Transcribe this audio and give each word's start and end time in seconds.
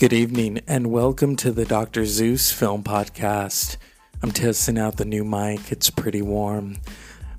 Good 0.00 0.14
evening 0.14 0.62
and 0.66 0.86
welcome 0.86 1.36
to 1.36 1.52
the 1.52 1.66
Dr. 1.66 2.06
Zeus 2.06 2.50
Film 2.50 2.82
Podcast. 2.82 3.76
I'm 4.22 4.30
testing 4.30 4.78
out 4.78 4.96
the 4.96 5.04
new 5.04 5.24
mic, 5.24 5.70
it's 5.70 5.90
pretty 5.90 6.22
warm. 6.22 6.78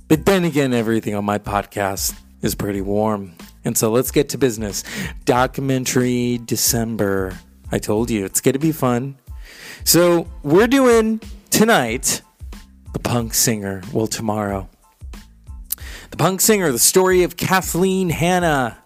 But 0.08 0.28
then 0.28 0.46
again, 0.46 0.72
everything 0.72 1.16
on 1.16 1.26
my 1.26 1.40
podcast 1.40 2.16
is 2.44 2.54
pretty 2.54 2.82
warm. 2.82 3.34
And 3.66 3.76
so 3.76 3.90
let's 3.90 4.12
get 4.12 4.30
to 4.30 4.38
business. 4.38 4.84
Documentary 5.26 6.40
December. 6.46 7.36
I 7.72 7.80
told 7.80 8.12
you 8.12 8.26
it's 8.26 8.42
going 8.42 8.54
to 8.54 8.60
be 8.60 8.72
fun. 8.72 9.18
So 9.84 10.28
we're 10.44 10.68
doing 10.68 11.20
tonight 11.50 12.22
The 12.94 13.00
Punk 13.00 13.34
Singer. 13.34 13.82
Well, 13.92 14.06
tomorrow. 14.06 14.70
The 16.12 16.18
Punk 16.18 16.40
Singer, 16.42 16.72
the 16.72 16.78
story 16.78 17.24
of 17.24 17.38
Kathleen 17.38 18.12
Hanna 18.12 18.81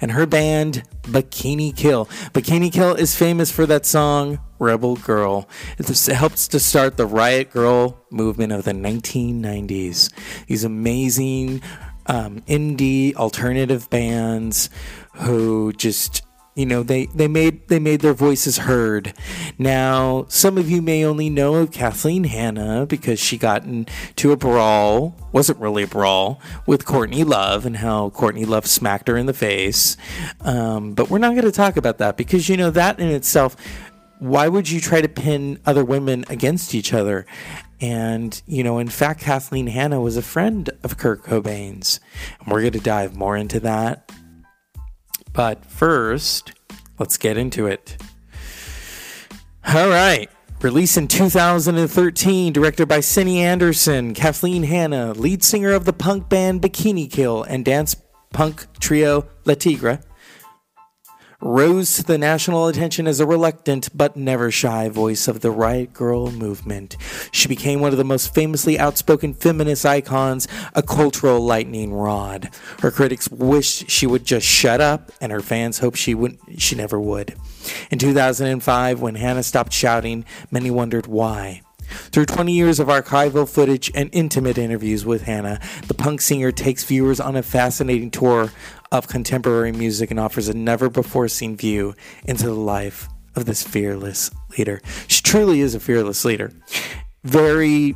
and 0.00 0.12
her 0.12 0.26
band 0.26 0.82
Bikini 1.02 1.76
Kill. 1.76 2.06
Bikini 2.32 2.72
Kill 2.72 2.94
is 2.94 3.14
famous 3.14 3.50
for 3.50 3.66
that 3.66 3.86
song 3.86 4.38
Rebel 4.58 4.96
Girl. 4.96 5.48
It 5.78 5.88
helps 6.06 6.48
to 6.48 6.60
start 6.60 6.96
the 6.96 7.06
Riot 7.06 7.50
Grrrl 7.50 7.96
movement 8.10 8.52
of 8.52 8.64
the 8.64 8.72
1990s. 8.72 10.12
These 10.46 10.64
amazing 10.64 11.62
um, 12.06 12.40
indie 12.42 13.14
alternative 13.14 13.88
bands 13.90 14.70
who 15.14 15.72
just 15.72 16.22
you 16.54 16.66
know 16.66 16.82
they, 16.82 17.06
they 17.06 17.28
made 17.28 17.68
they 17.68 17.78
made 17.78 18.00
their 18.00 18.14
voices 18.14 18.58
heard. 18.58 19.14
Now 19.58 20.26
some 20.28 20.58
of 20.58 20.68
you 20.68 20.82
may 20.82 21.04
only 21.04 21.30
know 21.30 21.54
of 21.56 21.70
kathleen 21.70 22.24
hanna 22.24 22.86
because 22.86 23.20
she 23.20 23.38
got 23.38 23.64
into 23.64 24.32
a 24.32 24.36
brawl 24.36 25.16
wasn't 25.32 25.58
really 25.58 25.84
a 25.84 25.86
brawl 25.86 26.40
with 26.66 26.84
courtney 26.84 27.24
love 27.24 27.64
and 27.64 27.76
how 27.76 28.10
courtney 28.10 28.44
love 28.44 28.66
smacked 28.66 29.08
her 29.08 29.16
in 29.16 29.26
the 29.26 29.32
face. 29.32 29.96
Um, 30.40 30.94
but 30.94 31.08
we're 31.08 31.18
not 31.18 31.32
going 31.32 31.44
to 31.44 31.52
talk 31.52 31.76
about 31.76 31.98
that 31.98 32.16
because 32.16 32.48
you 32.48 32.56
know 32.56 32.70
that 32.70 32.98
in 32.98 33.08
itself 33.08 33.56
why 34.20 34.48
would 34.48 34.70
you 34.70 34.80
try 34.80 35.00
to 35.00 35.08
pin 35.08 35.58
other 35.64 35.84
women 35.84 36.24
against 36.28 36.74
each 36.74 36.92
other? 36.92 37.26
And, 37.80 38.40
you 38.46 38.62
know, 38.62 38.78
in 38.78 38.88
fact, 38.88 39.20
Kathleen 39.20 39.66
Hanna 39.66 39.98
was 40.00 40.18
a 40.18 40.22
friend 40.22 40.68
of 40.82 40.98
Kurt 40.98 41.24
Cobain's. 41.24 41.98
And 42.38 42.52
we're 42.52 42.60
going 42.60 42.74
to 42.74 42.80
dive 42.80 43.16
more 43.16 43.34
into 43.34 43.58
that 43.60 44.12
but 45.32 45.64
first, 45.64 46.52
let's 46.98 47.16
get 47.16 47.36
into 47.36 47.66
it. 47.66 47.96
All 49.66 49.88
right. 49.88 50.28
Released 50.60 50.98
in 50.98 51.08
2013, 51.08 52.52
directed 52.52 52.86
by 52.86 53.00
Cindy 53.00 53.40
Anderson, 53.40 54.12
Kathleen 54.12 54.62
Hanna, 54.64 55.14
lead 55.14 55.42
singer 55.42 55.72
of 55.72 55.86
the 55.86 55.92
punk 55.94 56.28
band 56.28 56.60
Bikini 56.60 57.10
Kill 57.10 57.42
and 57.44 57.64
dance 57.64 57.96
punk 58.32 58.66
trio 58.78 59.26
Le 59.46 59.56
Tigre, 59.56 60.00
rose 61.40 61.96
to 61.96 62.02
the 62.02 62.18
national 62.18 62.68
attention 62.68 63.06
as 63.06 63.20
a 63.20 63.26
reluctant 63.26 63.88
but 63.96 64.16
never 64.16 64.50
shy 64.50 64.88
voice 64.88 65.26
of 65.26 65.40
the 65.40 65.50
Riot 65.50 65.92
Grrrl 65.92 66.34
movement. 66.34 66.96
She 67.32 67.48
became 67.48 67.80
one 67.80 67.92
of 67.92 67.98
the 67.98 68.04
most 68.04 68.34
famously 68.34 68.78
outspoken 68.78 69.34
feminist 69.34 69.86
icons, 69.86 70.46
a 70.74 70.82
cultural 70.82 71.40
lightning 71.40 71.92
rod. 71.92 72.50
Her 72.80 72.90
critics 72.90 73.28
wished 73.30 73.90
she 73.90 74.06
would 74.06 74.24
just 74.24 74.46
shut 74.46 74.80
up, 74.80 75.12
and 75.20 75.32
her 75.32 75.40
fans 75.40 75.78
hoped 75.78 75.96
she 75.96 76.14
would 76.14 76.38
she 76.58 76.74
never 76.74 77.00
would. 77.00 77.34
In 77.90 77.98
2005, 77.98 79.00
when 79.00 79.14
Hanna 79.14 79.42
stopped 79.42 79.72
shouting, 79.72 80.24
many 80.50 80.70
wondered 80.70 81.06
why. 81.06 81.62
Through 81.90 82.26
20 82.26 82.52
years 82.52 82.80
of 82.80 82.88
archival 82.88 83.48
footage 83.48 83.90
and 83.94 84.10
intimate 84.12 84.58
interviews 84.58 85.04
with 85.04 85.22
Hanna, 85.22 85.60
the 85.86 85.94
punk 85.94 86.20
singer 86.20 86.52
takes 86.52 86.84
viewers 86.84 87.20
on 87.20 87.36
a 87.36 87.42
fascinating 87.42 88.10
tour 88.10 88.50
of 88.92 89.08
contemporary 89.08 89.72
music 89.72 90.10
and 90.10 90.18
offers 90.18 90.48
a 90.48 90.54
never 90.54 90.88
before 90.88 91.28
seen 91.28 91.56
view 91.56 91.94
into 92.24 92.46
the 92.46 92.54
life 92.54 93.08
of 93.36 93.44
this 93.44 93.62
fearless 93.62 94.30
leader. 94.56 94.80
She 95.06 95.22
truly 95.22 95.60
is 95.60 95.74
a 95.74 95.80
fearless 95.80 96.24
leader. 96.24 96.52
Very, 97.22 97.94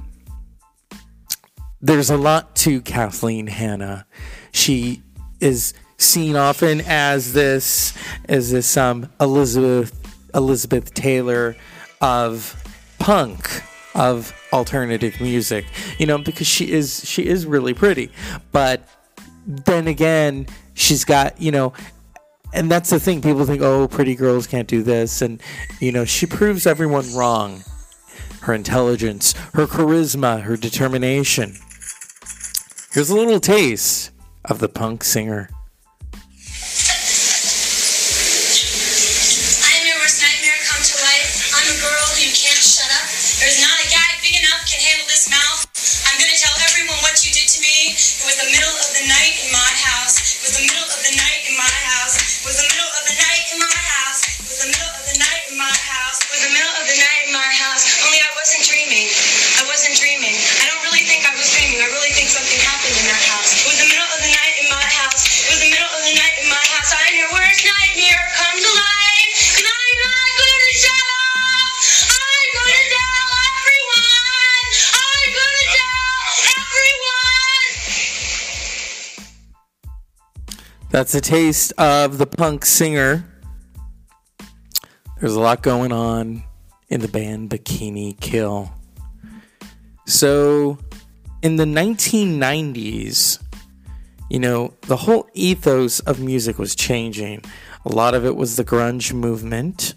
there's 1.80 2.10
a 2.10 2.16
lot 2.16 2.54
to 2.56 2.80
Kathleen 2.80 3.46
Hanna. 3.48 4.06
She 4.52 5.02
is 5.40 5.74
seen 5.96 6.36
often 6.36 6.82
as 6.82 7.32
this, 7.32 7.94
as 8.28 8.50
this 8.50 8.76
um, 8.76 9.10
Elizabeth 9.20 10.00
Elizabeth 10.34 10.92
Taylor 10.94 11.56
of 12.00 12.60
punk 12.98 13.62
of 13.94 14.34
alternative 14.52 15.20
music 15.20 15.64
you 15.98 16.06
know 16.06 16.18
because 16.18 16.46
she 16.46 16.70
is 16.70 17.08
she 17.08 17.26
is 17.26 17.46
really 17.46 17.74
pretty. 17.74 18.10
But 18.52 18.88
then 19.46 19.86
again 19.86 20.46
she's 20.74 21.04
got 21.04 21.40
you 21.40 21.50
know 21.50 21.72
and 22.52 22.70
that's 22.70 22.90
the 22.90 23.00
thing. 23.00 23.20
People 23.20 23.44
think 23.44 23.62
oh 23.62 23.88
pretty 23.88 24.14
girls 24.14 24.46
can't 24.46 24.68
do 24.68 24.82
this. 24.82 25.22
And 25.22 25.40
you 25.80 25.92
know 25.92 26.04
she 26.04 26.26
proves 26.26 26.66
everyone 26.66 27.12
wrong. 27.14 27.62
Her 28.42 28.54
intelligence 28.54 29.32
her 29.54 29.66
charisma 29.66 30.42
her 30.42 30.56
determination. 30.56 31.56
Here's 32.92 33.10
a 33.10 33.16
little 33.16 33.40
taste 33.40 34.10
of 34.44 34.58
the 34.58 34.68
punk 34.68 35.02
singer 35.02 35.48
That's 80.94 81.12
a 81.16 81.20
taste 81.20 81.72
of 81.76 82.18
the 82.18 82.26
punk 82.26 82.64
singer. 82.64 83.24
There's 85.18 85.34
a 85.34 85.40
lot 85.40 85.60
going 85.60 85.90
on 85.90 86.44
in 86.88 87.00
the 87.00 87.08
band 87.08 87.50
Bikini 87.50 88.20
Kill. 88.20 88.72
So, 90.06 90.78
in 91.42 91.56
the 91.56 91.64
1990s, 91.64 93.42
you 94.30 94.38
know, 94.38 94.74
the 94.82 94.98
whole 94.98 95.26
ethos 95.34 95.98
of 95.98 96.20
music 96.20 96.60
was 96.60 96.76
changing. 96.76 97.42
A 97.84 97.88
lot 97.88 98.14
of 98.14 98.24
it 98.24 98.36
was 98.36 98.54
the 98.54 98.64
grunge 98.64 99.12
movement, 99.12 99.94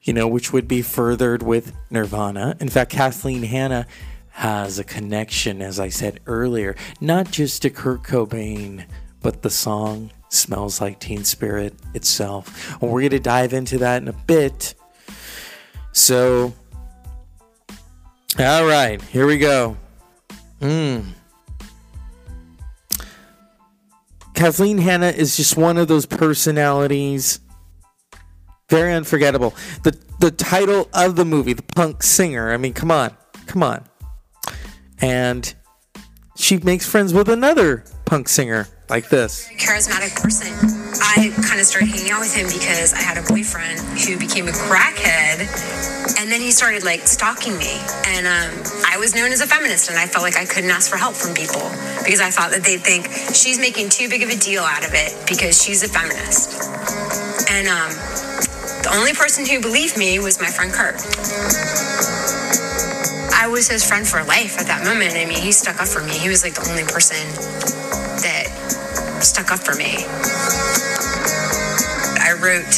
you 0.00 0.14
know, 0.14 0.26
which 0.26 0.50
would 0.50 0.66
be 0.66 0.80
furthered 0.80 1.42
with 1.42 1.74
Nirvana. 1.90 2.56
In 2.58 2.70
fact, 2.70 2.90
Kathleen 2.90 3.42
Hanna 3.42 3.86
has 4.30 4.78
a 4.78 4.84
connection, 4.84 5.60
as 5.60 5.78
I 5.78 5.90
said 5.90 6.20
earlier, 6.24 6.74
not 7.02 7.30
just 7.30 7.60
to 7.60 7.68
Kurt 7.68 8.02
Cobain, 8.02 8.86
but 9.20 9.42
the 9.42 9.50
song 9.50 10.10
smells 10.32 10.80
like 10.80 10.98
Teen 11.00 11.24
Spirit 11.24 11.74
itself. 11.94 12.80
And 12.80 12.90
we're 12.90 13.00
going 13.00 13.10
to 13.10 13.20
dive 13.20 13.52
into 13.52 13.78
that 13.78 14.02
in 14.02 14.08
a 14.08 14.12
bit. 14.12 14.74
So, 15.92 16.54
all 18.38 18.66
right, 18.66 19.00
here 19.02 19.26
we 19.26 19.38
go. 19.38 19.76
Mm. 20.60 21.04
Kathleen 24.34 24.78
Hanna 24.78 25.08
is 25.08 25.36
just 25.36 25.56
one 25.56 25.76
of 25.76 25.88
those 25.88 26.06
personalities. 26.06 27.40
Very 28.68 28.94
unforgettable. 28.94 29.54
The 29.82 29.96
the 30.18 30.30
title 30.30 30.88
of 30.94 31.16
the 31.16 31.24
movie, 31.24 31.52
The 31.52 31.62
Punk 31.62 32.02
Singer. 32.02 32.52
I 32.52 32.56
mean, 32.56 32.72
come 32.72 32.90
on. 32.90 33.14
Come 33.46 33.62
on. 33.62 33.84
And 35.00 35.52
she 36.36 36.56
makes 36.58 36.88
friends 36.88 37.12
with 37.12 37.28
another 37.28 37.84
punk 38.04 38.28
singer 38.28 38.68
like 38.92 39.08
this. 39.08 39.48
Charismatic 39.56 40.12
person. 40.20 40.52
I 41.00 41.32
kind 41.48 41.56
of 41.56 41.64
started 41.64 41.88
hanging 41.88 42.12
out 42.12 42.20
with 42.20 42.36
him 42.36 42.44
because 42.44 42.92
I 42.92 43.00
had 43.00 43.16
a 43.16 43.24
boyfriend 43.24 43.80
who 44.04 44.20
became 44.20 44.48
a 44.48 44.52
crackhead, 44.52 45.48
and 46.20 46.28
then 46.28 46.44
he 46.44 46.52
started 46.52 46.84
like 46.84 47.00
stalking 47.08 47.56
me. 47.56 47.80
And 48.04 48.28
um, 48.28 48.52
I 48.84 49.00
was 49.00 49.16
known 49.16 49.32
as 49.32 49.40
a 49.40 49.48
feminist, 49.48 49.88
and 49.88 49.96
I 49.96 50.04
felt 50.04 50.22
like 50.22 50.36
I 50.36 50.44
couldn't 50.44 50.68
ask 50.68 50.90
for 50.90 51.00
help 51.00 51.16
from 51.16 51.32
people 51.32 51.64
because 52.04 52.20
I 52.20 52.28
thought 52.28 52.52
that 52.52 52.68
they'd 52.68 52.84
think 52.84 53.08
she's 53.32 53.58
making 53.58 53.88
too 53.88 54.12
big 54.12 54.22
of 54.22 54.28
a 54.28 54.36
deal 54.36 54.62
out 54.62 54.84
of 54.84 54.92
it 54.92 55.16
because 55.24 55.56
she's 55.56 55.80
a 55.82 55.88
feminist. 55.88 56.52
And 57.48 57.72
um, 57.72 57.96
the 58.84 58.92
only 58.92 59.16
person 59.16 59.48
who 59.48 59.64
believed 59.64 59.96
me 59.96 60.20
was 60.20 60.36
my 60.36 60.52
friend 60.52 60.68
Kurt. 60.68 61.00
I 63.32 63.48
was 63.48 63.72
his 63.72 63.88
friend 63.88 64.06
for 64.06 64.22
life 64.28 64.60
at 64.60 64.68
that 64.68 64.84
moment. 64.84 65.16
I 65.16 65.24
mean, 65.24 65.40
he 65.40 65.50
stuck 65.50 65.80
up 65.80 65.88
for 65.88 66.04
me. 66.04 66.12
He 66.12 66.28
was 66.28 66.44
like 66.44 66.52
the 66.52 66.68
only 66.68 66.84
person 66.84 67.16
stuck 69.24 69.52
up 69.52 69.60
for 69.60 69.74
me. 69.74 69.94
I 72.20 72.34
wrote 72.40 72.74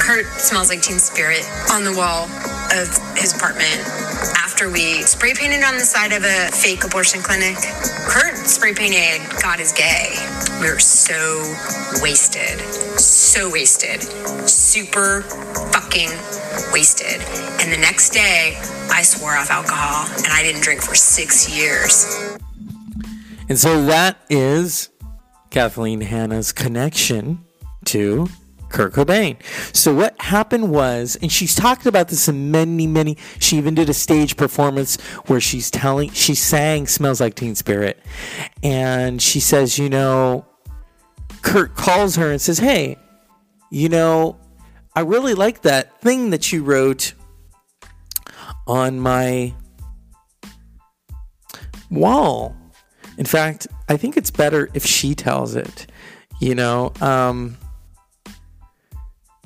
Kurt 0.00 0.26
smells 0.40 0.68
like 0.68 0.82
Teen 0.82 0.98
Spirit 0.98 1.42
on 1.72 1.84
the 1.84 1.94
wall 1.96 2.24
of 2.72 2.88
his 3.16 3.34
apartment 3.34 3.80
after 4.36 4.70
we 4.70 5.02
spray 5.02 5.32
painted 5.34 5.62
on 5.62 5.74
the 5.78 5.84
side 5.84 6.12
of 6.12 6.24
a 6.24 6.50
fake 6.52 6.84
abortion 6.84 7.22
clinic. 7.22 7.56
Kurt 8.08 8.36
spray 8.36 8.74
painted 8.74 9.20
God 9.42 9.60
is 9.60 9.72
gay. 9.72 10.12
We 10.60 10.68
were 10.70 10.78
so 10.78 11.40
wasted. 12.02 12.60
So 13.00 13.50
wasted. 13.50 14.02
Super 14.48 15.22
fucking 15.72 16.10
wasted. 16.72 17.22
And 17.60 17.72
the 17.72 17.78
next 17.80 18.10
day, 18.10 18.58
I 18.90 19.02
swore 19.02 19.36
off 19.36 19.50
alcohol 19.50 20.06
and 20.16 20.28
I 20.28 20.42
didn't 20.42 20.62
drink 20.62 20.82
for 20.82 20.94
six 20.94 21.48
years. 21.48 22.29
And 23.50 23.58
so 23.58 23.84
that 23.86 24.16
is 24.30 24.90
Kathleen 25.50 26.02
Hanna's 26.02 26.52
connection 26.52 27.44
to 27.86 28.28
Kurt 28.68 28.92
Cobain. 28.92 29.42
So 29.74 29.92
what 29.92 30.20
happened 30.22 30.70
was, 30.70 31.18
and 31.20 31.32
she's 31.32 31.56
talked 31.56 31.84
about 31.84 32.06
this 32.06 32.28
in 32.28 32.52
many, 32.52 32.86
many. 32.86 33.16
She 33.40 33.56
even 33.56 33.74
did 33.74 33.90
a 33.90 33.92
stage 33.92 34.36
performance 34.36 35.00
where 35.26 35.40
she's 35.40 35.68
telling, 35.68 36.10
she 36.10 36.36
sang 36.36 36.86
"Smells 36.86 37.20
Like 37.20 37.34
Teen 37.34 37.56
Spirit," 37.56 38.00
and 38.62 39.20
she 39.20 39.40
says, 39.40 39.80
you 39.80 39.90
know, 39.90 40.46
Kurt 41.42 41.74
calls 41.74 42.14
her 42.14 42.30
and 42.30 42.40
says, 42.40 42.58
"Hey, 42.58 42.98
you 43.68 43.88
know, 43.88 44.38
I 44.94 45.00
really 45.00 45.34
like 45.34 45.62
that 45.62 46.00
thing 46.00 46.30
that 46.30 46.52
you 46.52 46.62
wrote 46.62 47.14
on 48.68 49.00
my 49.00 49.54
wall." 51.90 52.54
In 53.20 53.26
fact, 53.26 53.66
I 53.86 53.98
think 53.98 54.16
it's 54.16 54.30
better 54.30 54.70
if 54.72 54.86
she 54.86 55.14
tells 55.14 55.54
it. 55.54 55.86
You 56.40 56.54
know, 56.54 56.94
um, 57.02 57.58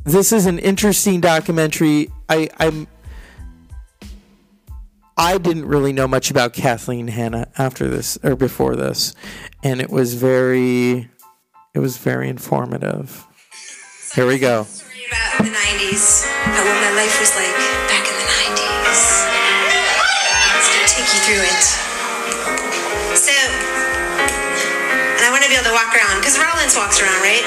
this 0.04 0.30
is 0.30 0.46
an 0.46 0.60
interesting 0.60 1.20
documentary. 1.20 2.08
I, 2.28 2.48
I'm 2.60 2.86
I 5.16 5.38
didn't 5.38 5.66
really 5.66 5.92
know 5.92 6.06
much 6.06 6.30
about 6.30 6.52
Kathleen 6.52 7.08
Hanna 7.08 7.48
after 7.58 7.88
this 7.88 8.16
or 8.22 8.36
before 8.36 8.76
this, 8.76 9.12
and 9.64 9.80
it 9.80 9.90
was 9.90 10.14
very 10.14 11.10
it 11.74 11.80
was 11.80 11.96
very 11.96 12.28
informative. 12.28 13.26
Here 14.14 14.24
we 14.24 14.38
go. 14.38 14.60
About 14.60 15.38
the 15.38 15.50
90s, 15.50 16.22
about 16.46 16.64
what 16.64 16.78
my 16.78 16.92
life 16.94 17.18
was 17.18 17.34
like 17.34 17.56
back 17.90 18.06
in 18.06 18.14
the 18.14 18.28
90s. 18.38 19.26
It's 20.58 20.70
gonna 20.70 20.86
take 20.86 21.12
you 21.12 21.20
through 21.26 21.42
it. 21.42 21.83
Be 25.54 25.62
able 25.62 25.70
to 25.70 25.78
walk 25.78 25.94
around 25.94 26.18
because 26.18 26.34
Rollins 26.34 26.74
walks 26.74 26.98
around, 26.98 27.22
right? 27.22 27.46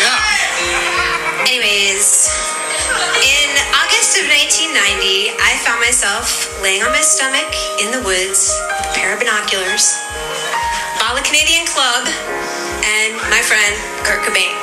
Yeah. 0.00 1.44
Anyways, 1.44 2.32
in 3.20 3.48
August 3.76 4.16
of 4.16 4.24
1990, 4.24 5.36
I 5.36 5.52
found 5.68 5.84
myself 5.84 6.48
laying 6.64 6.80
on 6.80 6.96
my 6.96 7.04
stomach 7.04 7.52
in 7.76 7.92
the 7.92 8.00
woods, 8.08 8.48
with 8.48 8.88
a 8.88 8.92
pair 8.96 9.12
of 9.12 9.20
binoculars, 9.20 10.00
of 11.04 11.20
Canadian 11.28 11.68
Club, 11.68 12.08
and 12.80 13.12
my 13.28 13.44
friend 13.44 13.76
Kurt 14.08 14.24
Cobain. 14.24 14.56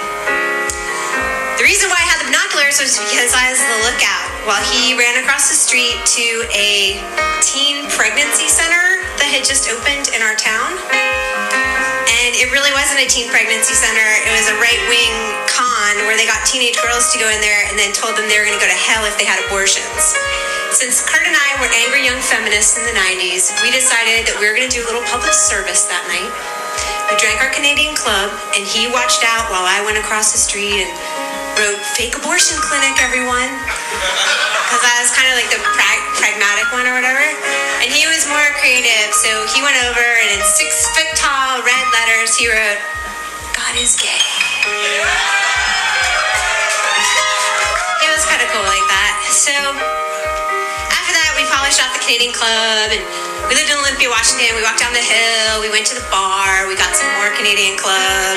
The 1.61 1.65
reason 1.69 1.93
why 1.93 2.01
I 2.01 2.09
had 2.09 2.25
the 2.25 2.33
binoculars 2.33 2.81
was 2.81 2.97
because 3.05 3.37
I 3.37 3.53
was 3.53 3.61
the 3.61 3.79
lookout 3.85 4.25
while 4.49 4.65
he 4.73 4.97
ran 4.97 5.21
across 5.21 5.45
the 5.53 5.57
street 5.61 6.01
to 6.17 6.25
a 6.57 6.97
teen 7.45 7.85
pregnancy 7.93 8.49
center 8.49 9.05
that 9.21 9.29
had 9.29 9.45
just 9.45 9.69
opened 9.69 10.09
in 10.17 10.25
our 10.25 10.33
town. 10.33 11.90
And 12.11 12.35
it 12.35 12.51
really 12.51 12.71
wasn't 12.75 12.99
a 12.99 13.07
teen 13.07 13.31
pregnancy 13.31 13.71
center. 13.71 14.03
It 14.27 14.33
was 14.35 14.51
a 14.51 14.57
right 14.59 14.83
wing 14.91 15.15
con 15.47 16.03
where 16.03 16.19
they 16.19 16.27
got 16.27 16.43
teenage 16.43 16.75
girls 16.83 17.07
to 17.15 17.17
go 17.17 17.27
in 17.31 17.39
there 17.39 17.63
and 17.71 17.79
then 17.79 17.95
told 17.95 18.19
them 18.19 18.27
they 18.27 18.35
were 18.35 18.43
going 18.43 18.59
to 18.59 18.63
go 18.63 18.67
to 18.67 18.81
hell 18.83 19.07
if 19.07 19.15
they 19.15 19.23
had 19.23 19.39
abortions. 19.47 20.15
Since 20.75 21.03
Kurt 21.07 21.23
and 21.23 21.35
I 21.35 21.59
were 21.59 21.71
angry 21.71 22.03
young 22.07 22.19
feminists 22.19 22.75
in 22.79 22.83
the 22.83 22.95
90s, 22.95 23.51
we 23.63 23.71
decided 23.71 24.27
that 24.27 24.35
we 24.39 24.47
were 24.47 24.55
going 24.55 24.67
to 24.67 24.75
do 24.75 24.83
a 24.83 24.87
little 24.87 25.03
public 25.07 25.35
service 25.35 25.87
that 25.87 26.03
night. 26.07 26.31
We 27.11 27.19
drank 27.19 27.43
our 27.43 27.51
Canadian 27.51 27.91
club, 27.91 28.31
and 28.55 28.63
he 28.63 28.87
watched 28.87 29.23
out 29.27 29.51
while 29.51 29.67
I 29.67 29.83
went 29.83 29.99
across 29.99 30.31
the 30.31 30.39
street 30.39 30.79
and 30.87 30.91
wrote 31.57 31.81
fake 31.97 32.15
abortion 32.15 32.57
clinic, 32.61 32.95
everyone. 33.01 33.49
Because 34.67 34.83
I 34.87 34.95
was 35.03 35.11
kind 35.11 35.27
of 35.27 35.35
like 35.35 35.51
the 35.51 35.59
pra- 35.59 36.05
pragmatic 36.15 36.71
one 36.71 36.87
or 36.87 36.95
whatever. 36.95 37.23
And 37.83 37.91
he 37.91 38.07
was 38.07 38.23
more 38.31 38.47
creative, 38.63 39.11
so 39.11 39.29
he 39.51 39.59
went 39.59 39.75
over 39.89 39.99
and 39.99 40.39
in 40.39 40.41
six 40.47 40.87
foot 40.95 41.09
tall 41.19 41.59
red 41.63 41.85
letters, 41.91 42.37
he 42.39 42.47
wrote, 42.47 42.79
God 43.55 43.75
is 43.75 43.99
gay. 43.99 44.23
It 48.01 48.09
was 48.15 48.23
kind 48.25 48.41
of 48.41 48.47
cool 48.55 48.67
like 48.67 48.87
that. 48.87 49.13
So 49.27 49.53
off 51.79 51.95
the 51.95 52.03
Canadian 52.03 52.35
Club 52.35 52.91
and 52.91 52.99
we 53.47 53.55
lived 53.55 53.71
in 53.71 53.79
Olympia, 53.79 54.11
Washington. 54.11 54.59
We 54.59 54.63
walked 54.63 54.83
down 54.83 54.91
the 54.91 55.03
hill. 55.03 55.63
We 55.63 55.71
went 55.71 55.87
to 55.87 55.95
the 55.95 56.03
bar. 56.11 56.67
We 56.67 56.75
got 56.75 56.91
some 56.91 57.07
more 57.15 57.31
Canadian 57.31 57.79
Club. 57.79 58.35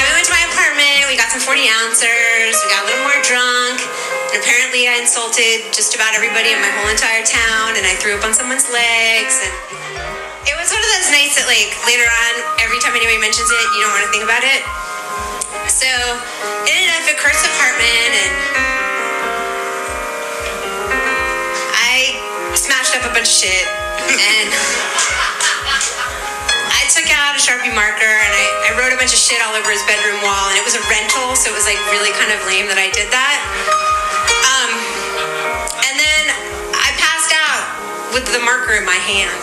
Then 0.00 0.04
we 0.08 0.12
went 0.16 0.24
to 0.28 0.32
my 0.32 0.44
apartment. 0.48 1.08
We 1.12 1.16
got 1.16 1.28
some 1.28 1.44
40 1.44 1.60
ouncers. 1.84 2.56
We 2.56 2.66
got 2.72 2.84
a 2.84 2.86
little 2.88 3.04
more 3.04 3.20
drunk. 3.20 3.84
And 4.32 4.40
apparently, 4.40 4.88
I 4.88 4.96
insulted 5.00 5.72
just 5.76 5.92
about 5.92 6.16
everybody 6.16 6.56
in 6.56 6.60
my 6.60 6.72
whole 6.76 6.88
entire 6.88 7.24
town. 7.24 7.76
And 7.76 7.84
I 7.84 7.96
threw 8.00 8.16
up 8.16 8.24
on 8.24 8.32
someone's 8.32 8.68
legs. 8.72 9.36
And 9.44 9.52
it 10.48 10.56
was 10.56 10.72
one 10.72 10.80
of 10.80 10.90
those 11.00 11.12
nights 11.12 11.36
that, 11.36 11.44
like, 11.44 11.72
later 11.84 12.08
on, 12.08 12.32
every 12.64 12.80
time 12.80 12.96
anybody 12.96 13.20
mentions 13.20 13.48
it, 13.48 13.64
you 13.76 13.84
don't 13.84 13.92
want 13.92 14.08
to 14.08 14.12
think 14.12 14.24
about 14.24 14.44
it. 14.44 14.64
So, 15.68 15.88
ended 16.68 16.92
up 16.96 17.04
at 17.08 17.16
Kurt's 17.20 17.44
apartment, 17.44 18.12
and 18.12 18.73
smashed 22.94 23.06
up 23.06 23.10
a 23.10 23.14
bunch 23.14 23.26
of 23.26 23.34
shit, 23.34 23.66
and 24.06 24.50
I 26.70 26.86
took 26.94 27.10
out 27.10 27.34
a 27.34 27.40
Sharpie 27.42 27.74
marker 27.74 28.06
and 28.06 28.32
I, 28.34 28.70
I 28.70 28.78
wrote 28.78 28.94
a 28.94 28.98
bunch 28.98 29.10
of 29.10 29.18
shit 29.18 29.42
all 29.42 29.54
over 29.58 29.70
his 29.70 29.82
bedroom 29.90 30.22
wall, 30.22 30.46
and 30.50 30.56
it 30.58 30.62
was 30.62 30.78
a 30.78 30.84
rental, 30.86 31.34
so 31.34 31.50
it 31.50 31.56
was 31.58 31.66
like 31.66 31.78
really 31.90 32.14
kind 32.14 32.30
of 32.30 32.38
lame 32.46 32.70
that 32.70 32.78
I 32.78 32.94
did 32.94 33.10
that. 33.10 33.38
Um, 34.46 34.70
and 35.90 35.94
then 35.98 36.24
I 36.70 36.94
passed 37.02 37.34
out 37.34 37.66
with 38.14 38.30
the 38.30 38.38
marker 38.46 38.78
in 38.78 38.86
my 38.86 38.98
hand, 38.98 39.42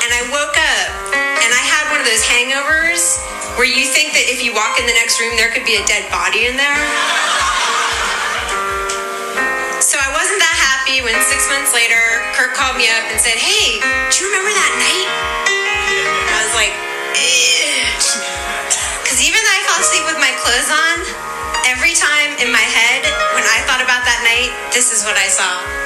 and 0.00 0.10
I 0.16 0.22
woke 0.32 0.56
up, 0.56 0.88
and 1.12 1.50
I 1.52 1.60
had 1.60 1.92
one 1.92 2.00
of 2.00 2.08
those 2.08 2.24
hangovers 2.24 3.20
where 3.60 3.68
you 3.68 3.84
think 3.84 4.16
that 4.16 4.32
if 4.32 4.40
you 4.40 4.56
walk 4.56 4.80
in 4.80 4.88
the 4.88 4.96
next 4.96 5.20
room, 5.20 5.36
there 5.36 5.52
could 5.52 5.68
be 5.68 5.76
a 5.76 5.84
dead 5.84 6.08
body 6.08 6.48
in 6.48 6.56
there. 6.56 6.80
So 9.84 10.00
I 10.00 10.08
wasn't 10.16 10.40
that 10.40 10.55
when 11.02 11.16
six 11.28 11.48
months 11.50 11.74
later, 11.74 12.00
Kurt 12.32 12.54
called 12.54 12.76
me 12.76 12.88
up 12.88 13.04
and 13.12 13.20
said, 13.20 13.36
Hey, 13.36 13.80
do 14.08 14.14
you 14.22 14.26
remember 14.32 14.48
that 14.48 14.72
night? 14.80 15.08
I 16.30 16.38
was 16.46 16.54
like, 16.56 16.72
Because 19.02 19.20
even 19.20 19.36
though 19.36 19.56
I 19.56 19.60
fell 19.68 19.80
asleep 19.82 20.04
with 20.08 20.20
my 20.22 20.32
clothes 20.40 20.70
on, 20.72 20.96
every 21.68 21.92
time 21.92 22.38
in 22.40 22.48
my 22.48 22.64
head, 22.64 23.04
when 23.36 23.44
I 23.44 23.60
thought 23.68 23.82
about 23.84 24.08
that 24.08 24.20
night, 24.24 24.54
this 24.72 24.92
is 24.92 25.04
what 25.04 25.16
I 25.18 25.28
saw. 25.28 25.85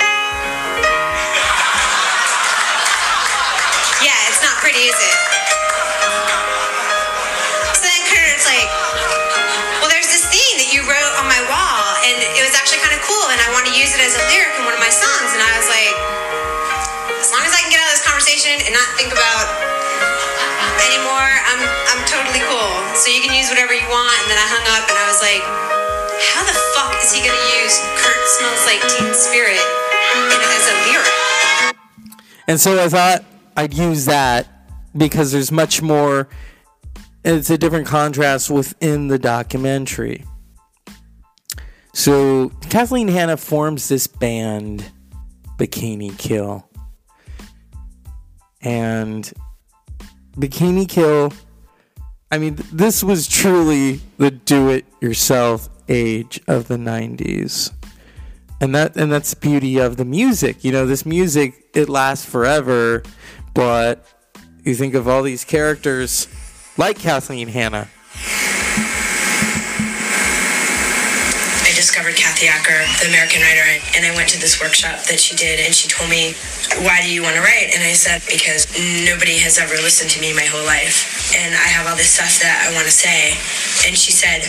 And 18.70 18.78
not 18.78 18.94
think 18.94 19.10
about 19.10 19.46
anymore, 20.86 21.26
I'm 21.26 21.58
I'm 21.90 22.02
totally 22.06 22.38
cool. 22.46 22.70
So 22.94 23.10
you 23.10 23.18
can 23.18 23.34
use 23.34 23.50
whatever 23.50 23.74
you 23.74 23.82
want. 23.90 24.14
And 24.22 24.30
then 24.30 24.38
I 24.38 24.46
hung 24.46 24.62
up, 24.70 24.86
and 24.86 24.94
I 24.94 25.10
was 25.10 25.18
like, 25.18 25.42
how 26.22 26.46
the 26.46 26.54
fuck 26.78 26.94
is 27.02 27.10
he 27.10 27.18
gonna 27.18 27.50
use 27.58 27.74
Kurt 27.98 28.22
smells 28.30 28.62
like 28.70 28.78
Teen 28.86 29.10
Spirit 29.10 29.58
as 30.54 30.64
a 30.70 30.76
lyric? 30.86 31.74
And 32.46 32.60
so 32.60 32.78
I 32.78 32.88
thought 32.88 33.24
I'd 33.56 33.74
use 33.74 34.04
that 34.04 34.46
because 34.96 35.32
there's 35.32 35.50
much 35.50 35.82
more. 35.82 36.28
It's 37.24 37.50
a 37.50 37.58
different 37.58 37.88
contrast 37.88 38.50
within 38.50 39.08
the 39.08 39.18
documentary. 39.18 40.24
So 41.92 42.50
Kathleen 42.70 43.08
Hanna 43.08 43.36
forms 43.36 43.88
this 43.88 44.06
band, 44.06 44.92
Bikini 45.58 46.16
Kill. 46.16 46.69
And 48.62 49.32
Bikini 50.36 50.88
Kill, 50.88 51.32
I 52.30 52.38
mean, 52.38 52.58
this 52.72 53.02
was 53.02 53.26
truly 53.26 54.00
the 54.18 54.30
do 54.30 54.68
it 54.68 54.84
yourself 55.00 55.68
age 55.88 56.40
of 56.46 56.68
the 56.68 56.76
90s 56.76 57.72
and 58.60 58.74
that 58.74 58.96
and 58.96 59.10
that's 59.10 59.34
the 59.34 59.40
beauty 59.40 59.78
of 59.78 59.96
the 59.96 60.04
music. 60.04 60.62
You 60.62 60.72
know 60.72 60.86
this 60.86 61.06
music 61.06 61.68
it 61.74 61.88
lasts 61.88 62.24
forever 62.24 63.02
but 63.54 64.06
you 64.64 64.74
think 64.74 64.94
of 64.94 65.08
all 65.08 65.22
these 65.22 65.44
characters 65.44 66.28
like 66.76 66.98
kathleen 66.98 67.48
hanna 67.48 67.88
discovered 71.90 72.14
Kathy 72.14 72.46
Acker, 72.46 72.86
the 73.02 73.10
American 73.10 73.42
writer, 73.42 73.66
and 73.98 74.06
I 74.06 74.14
went 74.14 74.30
to 74.30 74.38
this 74.38 74.62
workshop 74.62 75.02
that 75.10 75.18
she 75.18 75.34
did, 75.34 75.58
and 75.58 75.74
she 75.74 75.90
told 75.90 76.06
me, 76.06 76.38
Why 76.86 77.02
do 77.02 77.10
you 77.10 77.18
want 77.18 77.34
to 77.34 77.42
write? 77.42 77.74
And 77.74 77.82
I 77.82 77.98
said, 77.98 78.22
Because 78.30 78.70
nobody 79.10 79.42
has 79.42 79.58
ever 79.58 79.74
listened 79.74 80.06
to 80.14 80.22
me 80.22 80.30
my 80.30 80.46
whole 80.46 80.62
life, 80.62 81.34
and 81.34 81.50
I 81.50 81.66
have 81.66 81.90
all 81.90 81.98
this 81.98 82.14
stuff 82.14 82.38
that 82.46 82.62
I 82.62 82.70
want 82.78 82.86
to 82.86 82.94
say. 82.94 83.34
And 83.82 83.98
she 83.98 84.14
said, 84.14 84.46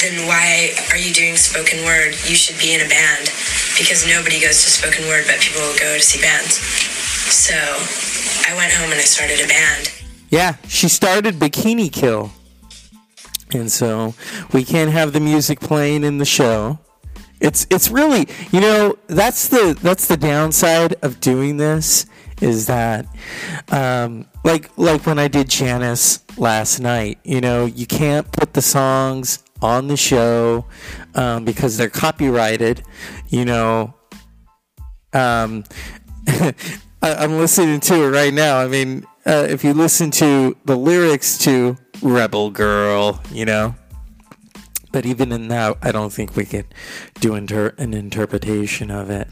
Then 0.00 0.24
why 0.24 0.72
are 0.88 0.96
you 0.96 1.12
doing 1.12 1.36
spoken 1.36 1.84
word? 1.84 2.16
You 2.24 2.32
should 2.32 2.56
be 2.56 2.72
in 2.72 2.80
a 2.80 2.88
band, 2.88 3.28
because 3.76 4.08
nobody 4.08 4.40
goes 4.40 4.64
to 4.64 4.72
spoken 4.72 5.04
word, 5.12 5.28
but 5.28 5.44
people 5.44 5.60
will 5.60 5.76
go 5.76 5.92
to 5.92 6.00
see 6.00 6.24
bands. 6.24 6.56
So 7.28 7.52
I 8.48 8.56
went 8.56 8.72
home 8.72 8.88
and 8.88 8.96
I 8.96 9.04
started 9.04 9.44
a 9.44 9.48
band. 9.52 9.92
Yeah, 10.32 10.56
she 10.64 10.88
started 10.88 11.36
Bikini 11.36 11.92
Kill. 11.92 12.32
And 13.54 13.70
so 13.70 14.14
we 14.52 14.64
can't 14.64 14.90
have 14.90 15.12
the 15.12 15.20
music 15.20 15.60
playing 15.60 16.04
in 16.04 16.18
the 16.18 16.24
show. 16.24 16.78
It's 17.40 17.66
it's 17.70 17.88
really 17.90 18.26
you 18.50 18.60
know 18.60 18.98
that's 19.06 19.48
the 19.48 19.78
that's 19.80 20.08
the 20.08 20.16
downside 20.16 20.94
of 21.02 21.20
doing 21.20 21.56
this 21.56 22.06
is 22.40 22.66
that 22.66 23.06
um, 23.70 24.26
like 24.44 24.70
like 24.76 25.06
when 25.06 25.18
I 25.18 25.28
did 25.28 25.48
Janice 25.48 26.24
last 26.36 26.80
night 26.80 27.18
you 27.24 27.40
know 27.40 27.66
you 27.66 27.86
can't 27.86 28.30
put 28.32 28.54
the 28.54 28.62
songs 28.62 29.44
on 29.62 29.88
the 29.88 29.96
show 29.96 30.66
um, 31.14 31.44
because 31.44 31.76
they're 31.76 31.88
copyrighted 31.88 32.82
you 33.28 33.44
know 33.44 33.94
um, 35.12 35.64
I, 36.28 36.54
I'm 37.02 37.38
listening 37.38 37.80
to 37.80 38.04
it 38.04 38.08
right 38.08 38.34
now 38.34 38.58
I 38.58 38.68
mean 38.68 39.06
uh, 39.28 39.46
if 39.48 39.62
you 39.62 39.74
listen 39.74 40.10
to 40.10 40.56
the 40.64 40.76
lyrics 40.76 41.36
to 41.36 41.76
Rebel 42.00 42.50
Girl, 42.50 43.22
you 43.30 43.44
know. 43.44 43.74
But 44.90 45.04
even 45.04 45.32
in 45.32 45.48
that, 45.48 45.76
I 45.82 45.92
don't 45.92 46.10
think 46.10 46.34
we 46.34 46.46
could 46.46 46.64
do 47.20 47.34
inter- 47.34 47.74
an 47.76 47.92
interpretation 47.92 48.90
of 48.90 49.10
it. 49.10 49.28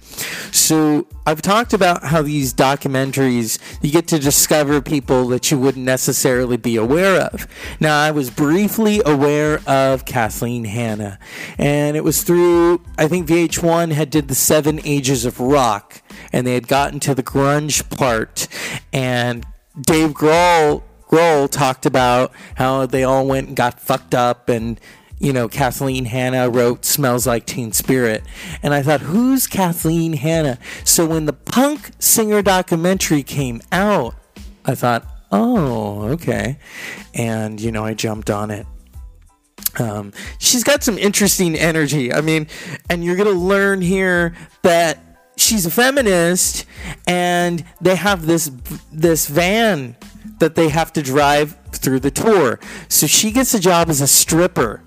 So 0.52 1.06
I've 1.24 1.40
talked 1.40 1.72
about 1.72 2.04
how 2.04 2.20
these 2.20 2.52
documentaries, 2.52 3.58
you 3.82 3.90
get 3.90 4.06
to 4.08 4.18
discover 4.18 4.82
people 4.82 5.28
that 5.28 5.50
you 5.50 5.58
wouldn't 5.58 5.86
necessarily 5.86 6.58
be 6.58 6.76
aware 6.76 7.18
of. 7.32 7.48
Now, 7.80 7.98
I 7.98 8.10
was 8.10 8.28
briefly 8.28 9.00
aware 9.06 9.60
of 9.66 10.04
Kathleen 10.04 10.66
Hanna, 10.66 11.18
and 11.56 11.96
it 11.96 12.04
was 12.04 12.22
through, 12.22 12.82
I 12.98 13.08
think 13.08 13.26
VH1 13.26 13.92
had 13.92 14.10
did 14.10 14.28
the 14.28 14.34
Seven 14.34 14.78
Ages 14.84 15.24
of 15.24 15.40
Rock, 15.40 16.02
and 16.34 16.46
they 16.46 16.52
had 16.52 16.68
gotten 16.68 17.00
to 17.00 17.14
the 17.14 17.22
grunge 17.22 17.88
part, 17.96 18.46
and 18.92 19.46
Dave 19.80 20.10
Grohl 20.10 20.82
Grohl 21.08 21.50
talked 21.50 21.86
about 21.86 22.32
how 22.56 22.86
they 22.86 23.04
all 23.04 23.26
went 23.26 23.48
and 23.48 23.56
got 23.56 23.80
fucked 23.80 24.14
up 24.14 24.48
and 24.48 24.80
you 25.18 25.32
know, 25.32 25.48
Kathleen 25.48 26.04
Hanna 26.04 26.50
wrote 26.50 26.84
Smells 26.84 27.26
Like 27.26 27.46
Teen 27.46 27.72
Spirit. 27.72 28.22
And 28.62 28.74
I 28.74 28.82
thought, 28.82 29.00
who's 29.00 29.46
Kathleen 29.46 30.12
Hanna? 30.12 30.58
So 30.84 31.06
when 31.06 31.24
the 31.24 31.32
punk 31.32 31.90
singer 31.98 32.42
documentary 32.42 33.22
came 33.22 33.62
out, 33.72 34.14
I 34.66 34.74
thought, 34.74 35.06
oh, 35.32 36.02
okay. 36.08 36.58
And, 37.14 37.60
you 37.60 37.72
know, 37.72 37.84
I 37.84 37.94
jumped 37.94 38.28
on 38.28 38.50
it. 38.50 38.66
Um, 39.78 40.12
she's 40.38 40.64
got 40.64 40.82
some 40.82 40.98
interesting 40.98 41.56
energy. 41.56 42.12
I 42.12 42.20
mean, 42.20 42.46
and 42.90 43.04
you're 43.04 43.16
to 43.16 43.30
learn 43.30 43.80
here 43.80 44.34
that 44.62 44.98
she's 45.36 45.66
a 45.66 45.70
feminist 45.70 46.66
and 47.06 47.64
they 47.80 47.96
have 47.96 48.26
this 48.26 48.50
this 48.92 49.26
van 49.28 49.96
that 50.38 50.54
they 50.54 50.68
have 50.68 50.92
to 50.94 51.02
drive 51.02 51.56
through 51.72 52.00
the 52.00 52.10
tour. 52.10 52.58
So 52.88 53.06
she 53.06 53.30
gets 53.30 53.54
a 53.54 53.60
job 53.60 53.88
as 53.88 54.00
a 54.00 54.06
stripper. 54.06 54.82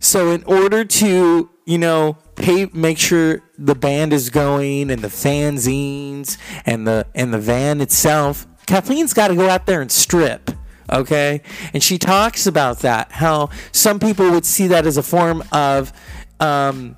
So 0.00 0.30
in 0.30 0.44
order 0.44 0.84
to, 0.84 1.50
you 1.64 1.78
know, 1.78 2.18
pay 2.36 2.66
make 2.72 2.98
sure 2.98 3.42
the 3.58 3.74
band 3.74 4.12
is 4.12 4.30
going 4.30 4.90
and 4.90 5.02
the 5.02 5.08
fanzines 5.08 6.38
and 6.64 6.86
the 6.86 7.06
and 7.14 7.32
the 7.32 7.38
van 7.38 7.80
itself, 7.80 8.46
Kathleen's 8.66 9.14
got 9.14 9.28
to 9.28 9.34
go 9.34 9.48
out 9.48 9.66
there 9.66 9.80
and 9.80 9.90
strip. 9.90 10.50
Okay? 10.90 11.42
And 11.74 11.82
she 11.82 11.98
talks 11.98 12.46
about 12.46 12.78
that 12.80 13.12
how 13.12 13.50
some 13.72 13.98
people 13.98 14.30
would 14.30 14.46
see 14.46 14.68
that 14.68 14.86
as 14.86 14.96
a 14.96 15.02
form 15.02 15.42
of 15.52 15.92
um 16.40 16.96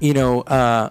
you 0.00 0.14
know, 0.14 0.42
uh 0.42 0.90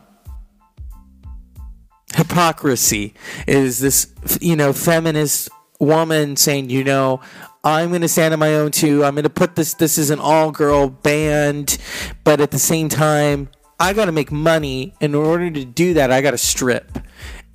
hypocrisy 2.15 3.13
is 3.45 3.79
this 3.79 4.13
you 4.39 4.55
know 4.55 4.71
feminist 4.71 5.49
woman 5.79 6.35
saying 6.37 6.69
you 6.69 6.81
know 6.81 7.19
i'm 7.65 7.89
going 7.89 8.01
to 8.01 8.07
stand 8.07 8.33
on 8.33 8.39
my 8.39 8.55
own 8.55 8.71
too. 8.71 9.03
I'm 9.03 9.15
going 9.15 9.23
to 9.23 9.29
put 9.29 9.55
this 9.55 9.73
this 9.73 9.97
is 9.97 10.11
an 10.11 10.19
all 10.19 10.51
girl 10.51 10.87
band. 10.87 11.77
But 12.23 12.39
at 12.39 12.51
the 12.51 12.59
same 12.59 12.89
time 12.89 13.49
i 13.79 13.91
got 13.91 14.05
to 14.05 14.11
make 14.11 14.31
money. 14.31 14.93
In 15.01 15.15
order 15.15 15.49
to 15.49 15.65
do 15.65 15.95
that 15.95 16.11
i 16.11 16.21
got 16.21 16.31
to 16.31 16.37
strip. 16.37 16.99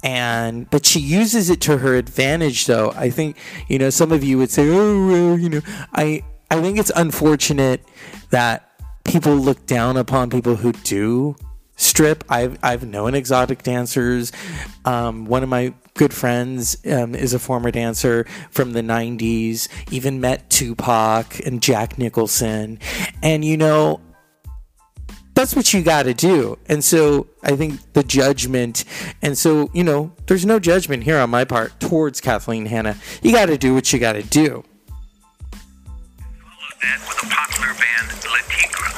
And 0.02 0.68
but 0.68 0.84
she 0.84 0.98
uses 0.98 1.48
it 1.48 1.60
to 1.62 1.78
her 1.78 1.94
advantage 1.94 2.66
though. 2.66 2.92
I 2.96 3.10
think 3.10 3.36
you 3.68 3.78
know 3.78 3.90
some 3.90 4.12
of 4.12 4.24
you 4.24 4.36
would 4.38 4.50
say 4.50 4.68
oh 4.68 5.06
well, 5.06 5.38
you 5.38 5.48
know 5.48 5.60
i 5.94 6.22
i 6.50 6.60
think 6.60 6.78
it's 6.78 6.92
unfortunate 6.96 7.84
that 8.30 8.69
people 9.04 9.34
look 9.34 9.66
down 9.66 9.96
upon 9.96 10.30
people 10.30 10.56
who 10.56 10.72
do 10.72 11.36
strip. 11.80 12.24
I've 12.28 12.58
I've 12.62 12.86
known 12.86 13.14
exotic 13.14 13.62
dancers. 13.62 14.32
Um, 14.84 15.24
one 15.24 15.42
of 15.42 15.48
my 15.48 15.72
good 15.94 16.12
friends 16.14 16.76
um, 16.86 17.14
is 17.14 17.34
a 17.34 17.38
former 17.38 17.70
dancer 17.70 18.26
from 18.50 18.72
the 18.72 18.82
'90s. 18.82 19.68
Even 19.90 20.20
met 20.20 20.48
Tupac 20.50 21.40
and 21.46 21.62
Jack 21.62 21.98
Nicholson, 21.98 22.78
and 23.22 23.44
you 23.44 23.56
know. 23.56 24.00
That's 25.32 25.56
what 25.56 25.72
you 25.72 25.82
got 25.82 26.02
to 26.02 26.12
do. 26.12 26.58
And 26.66 26.84
so 26.84 27.28
I 27.42 27.56
think 27.56 27.94
the 27.94 28.02
judgment, 28.02 28.84
and 29.22 29.38
so, 29.38 29.70
you 29.72 29.82
know, 29.82 30.12
there's 30.26 30.44
no 30.44 30.58
judgment 30.58 31.04
here 31.04 31.18
on 31.18 31.30
my 31.30 31.44
part 31.44 31.78
towards 31.80 32.20
Kathleen 32.20 32.66
Hanna. 32.66 32.96
You 33.22 33.32
got 33.32 33.46
to 33.46 33.56
do 33.56 33.72
what 33.72 33.90
you 33.90 33.98
got 33.98 34.14
to 34.14 34.22
do. 34.22 34.64
That 36.80 36.96
with 37.04 37.20
a 37.20 37.28
popular 37.28 37.76
band, 37.76 38.08
Le 38.24 38.40
Tigre. 38.48 38.88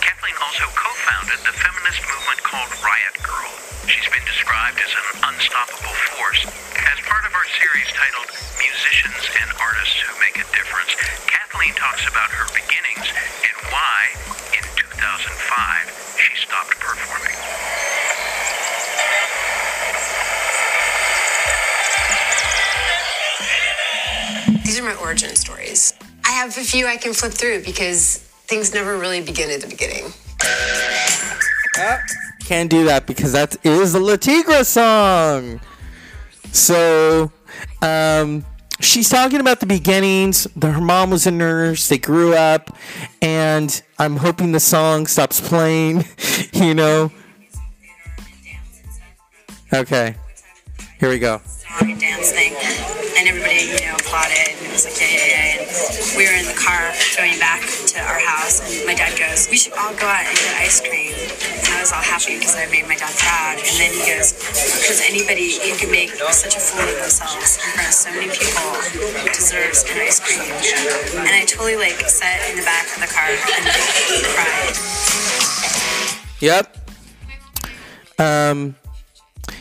Kathleen 0.00 0.32
also 0.40 0.64
co-founded 0.72 1.36
the 1.44 1.52
feminist 1.60 2.00
movement 2.08 2.40
called 2.40 2.72
Riot 2.80 3.20
Grrrl. 3.20 3.52
She's 3.84 4.08
been 4.08 4.24
described 4.24 4.80
as 4.80 4.88
an 4.88 5.28
unstoppable 5.28 5.92
force. 5.92 6.48
As 6.88 6.96
part 7.04 7.28
of 7.28 7.36
our 7.36 7.44
series 7.60 7.84
titled 7.92 8.32
Musicians 8.56 9.28
and 9.44 9.52
Artists 9.60 10.00
Who 10.00 10.08
Make 10.24 10.40
a 10.40 10.48
Difference, 10.56 10.96
Kathleen 11.28 11.76
talks 11.76 12.08
about 12.08 12.32
her 12.32 12.48
beginnings 12.56 13.12
and 13.44 13.56
why, 13.68 14.08
in 14.56 14.64
2005, 14.80 15.28
she 16.16 16.32
stopped 16.32 16.80
performing. 16.80 17.36
These 24.64 24.80
are 24.80 24.88
my 24.88 24.96
origin 24.96 25.36
stories. 25.36 25.97
I 26.38 26.42
have 26.42 26.56
a 26.56 26.60
few 26.60 26.86
I 26.86 26.96
can 26.96 27.14
flip 27.14 27.32
through 27.32 27.64
because 27.64 28.18
things 28.46 28.72
never 28.72 28.96
really 28.96 29.20
begin 29.20 29.50
at 29.50 29.60
the 29.60 29.66
beginning. 29.66 30.12
Can't 32.44 32.70
do 32.70 32.84
that 32.84 33.08
because 33.08 33.32
that 33.32 33.56
is 33.66 33.92
the 33.92 33.98
Le 33.98 34.16
Tigre 34.16 34.62
song. 34.62 35.58
So, 36.52 37.32
um, 37.82 38.44
she's 38.78 39.08
talking 39.08 39.40
about 39.40 39.58
the 39.58 39.66
beginnings. 39.66 40.46
The, 40.54 40.70
her 40.70 40.80
mom 40.80 41.10
was 41.10 41.26
a 41.26 41.32
nurse. 41.32 41.88
They 41.88 41.98
grew 41.98 42.34
up, 42.34 42.70
and 43.20 43.82
I'm 43.98 44.18
hoping 44.18 44.52
the 44.52 44.60
song 44.60 45.08
stops 45.08 45.40
playing. 45.40 46.04
you 46.52 46.72
know. 46.72 47.10
Okay, 49.72 50.14
here 51.00 51.08
we 51.08 51.18
go. 51.18 51.40
song 51.44 51.90
and 51.90 52.00
dance 52.00 52.30
thing, 52.30 52.54
and 52.54 53.26
everybody, 53.26 53.72
you 53.72 53.88
know, 53.88 53.96
applauded, 53.96 54.38
and 54.38 54.66
it 54.66 54.70
was 54.70 54.84
like, 54.84 55.00
yeah, 55.00 55.16
yeah, 55.16 55.26
yeah. 55.26 55.37
We 56.16 56.26
were 56.26 56.34
in 56.34 56.46
the 56.46 56.58
car 56.58 56.90
going 57.16 57.38
back 57.38 57.62
to 57.62 57.98
our 58.02 58.18
house, 58.18 58.58
and 58.58 58.86
my 58.86 58.94
dad 58.94 59.14
goes, 59.18 59.48
we 59.50 59.56
should 59.56 59.72
all 59.74 59.94
go 59.94 60.06
out 60.06 60.26
and 60.26 60.34
get 60.34 60.54
ice 60.58 60.80
cream. 60.80 61.14
And 61.14 61.72
I 61.74 61.80
was 61.80 61.92
all 61.92 62.02
happy 62.02 62.38
because 62.38 62.56
I 62.56 62.66
made 62.66 62.86
my 62.88 62.96
dad 62.96 63.14
proud. 63.14 63.58
And 63.62 63.74
then 63.78 63.92
he 63.94 64.02
goes, 64.10 64.34
because 64.34 65.00
anybody 65.06 65.54
who 65.62 65.76
can 65.78 65.90
make 65.90 66.10
such 66.34 66.56
a 66.56 66.60
fool 66.60 66.82
of 66.82 66.98
themselves 66.98 67.58
in 67.62 67.70
front 67.72 67.88
of 67.88 67.94
so 67.94 68.10
many 68.10 68.30
people 68.34 68.70
deserves 69.30 69.84
an 69.86 69.98
ice 70.02 70.18
cream. 70.18 70.50
And 71.22 71.30
I 71.30 71.44
totally 71.46 71.76
like 71.76 72.00
sat 72.10 72.42
in 72.50 72.56
the 72.58 72.66
back 72.66 72.86
of 72.94 73.00
the 73.00 73.10
car 73.10 73.30
and 73.30 73.38
cried. 74.34 74.74
Yep. 76.40 76.76
Um, 78.18 78.74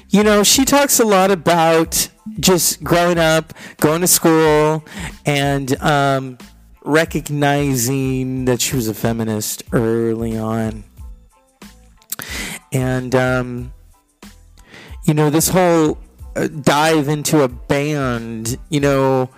you 0.10 0.24
know, 0.24 0.44
she 0.44 0.66
talks 0.66 1.00
a 1.00 1.06
lot 1.06 1.32
about 1.32 2.10
just 2.40 2.84
growing 2.84 3.18
up, 3.18 3.54
going 3.78 4.02
to 4.02 4.08
school, 4.08 4.84
and 5.26 5.80
um, 5.82 6.38
recognizing 6.84 8.46
that 8.46 8.62
she 8.62 8.76
was 8.76 8.88
a 8.88 8.94
feminist 8.94 9.64
early 9.72 10.38
on. 10.38 10.84
And, 12.72 13.16
um, 13.16 13.74
you 15.06 15.14
know, 15.14 15.30
this 15.30 15.50
whole 15.50 15.98
uh, 16.36 16.48
dive 16.48 17.08
into 17.08 17.42
a 17.42 17.48
band, 17.48 18.58
you 18.70 18.80
know, 18.80 19.30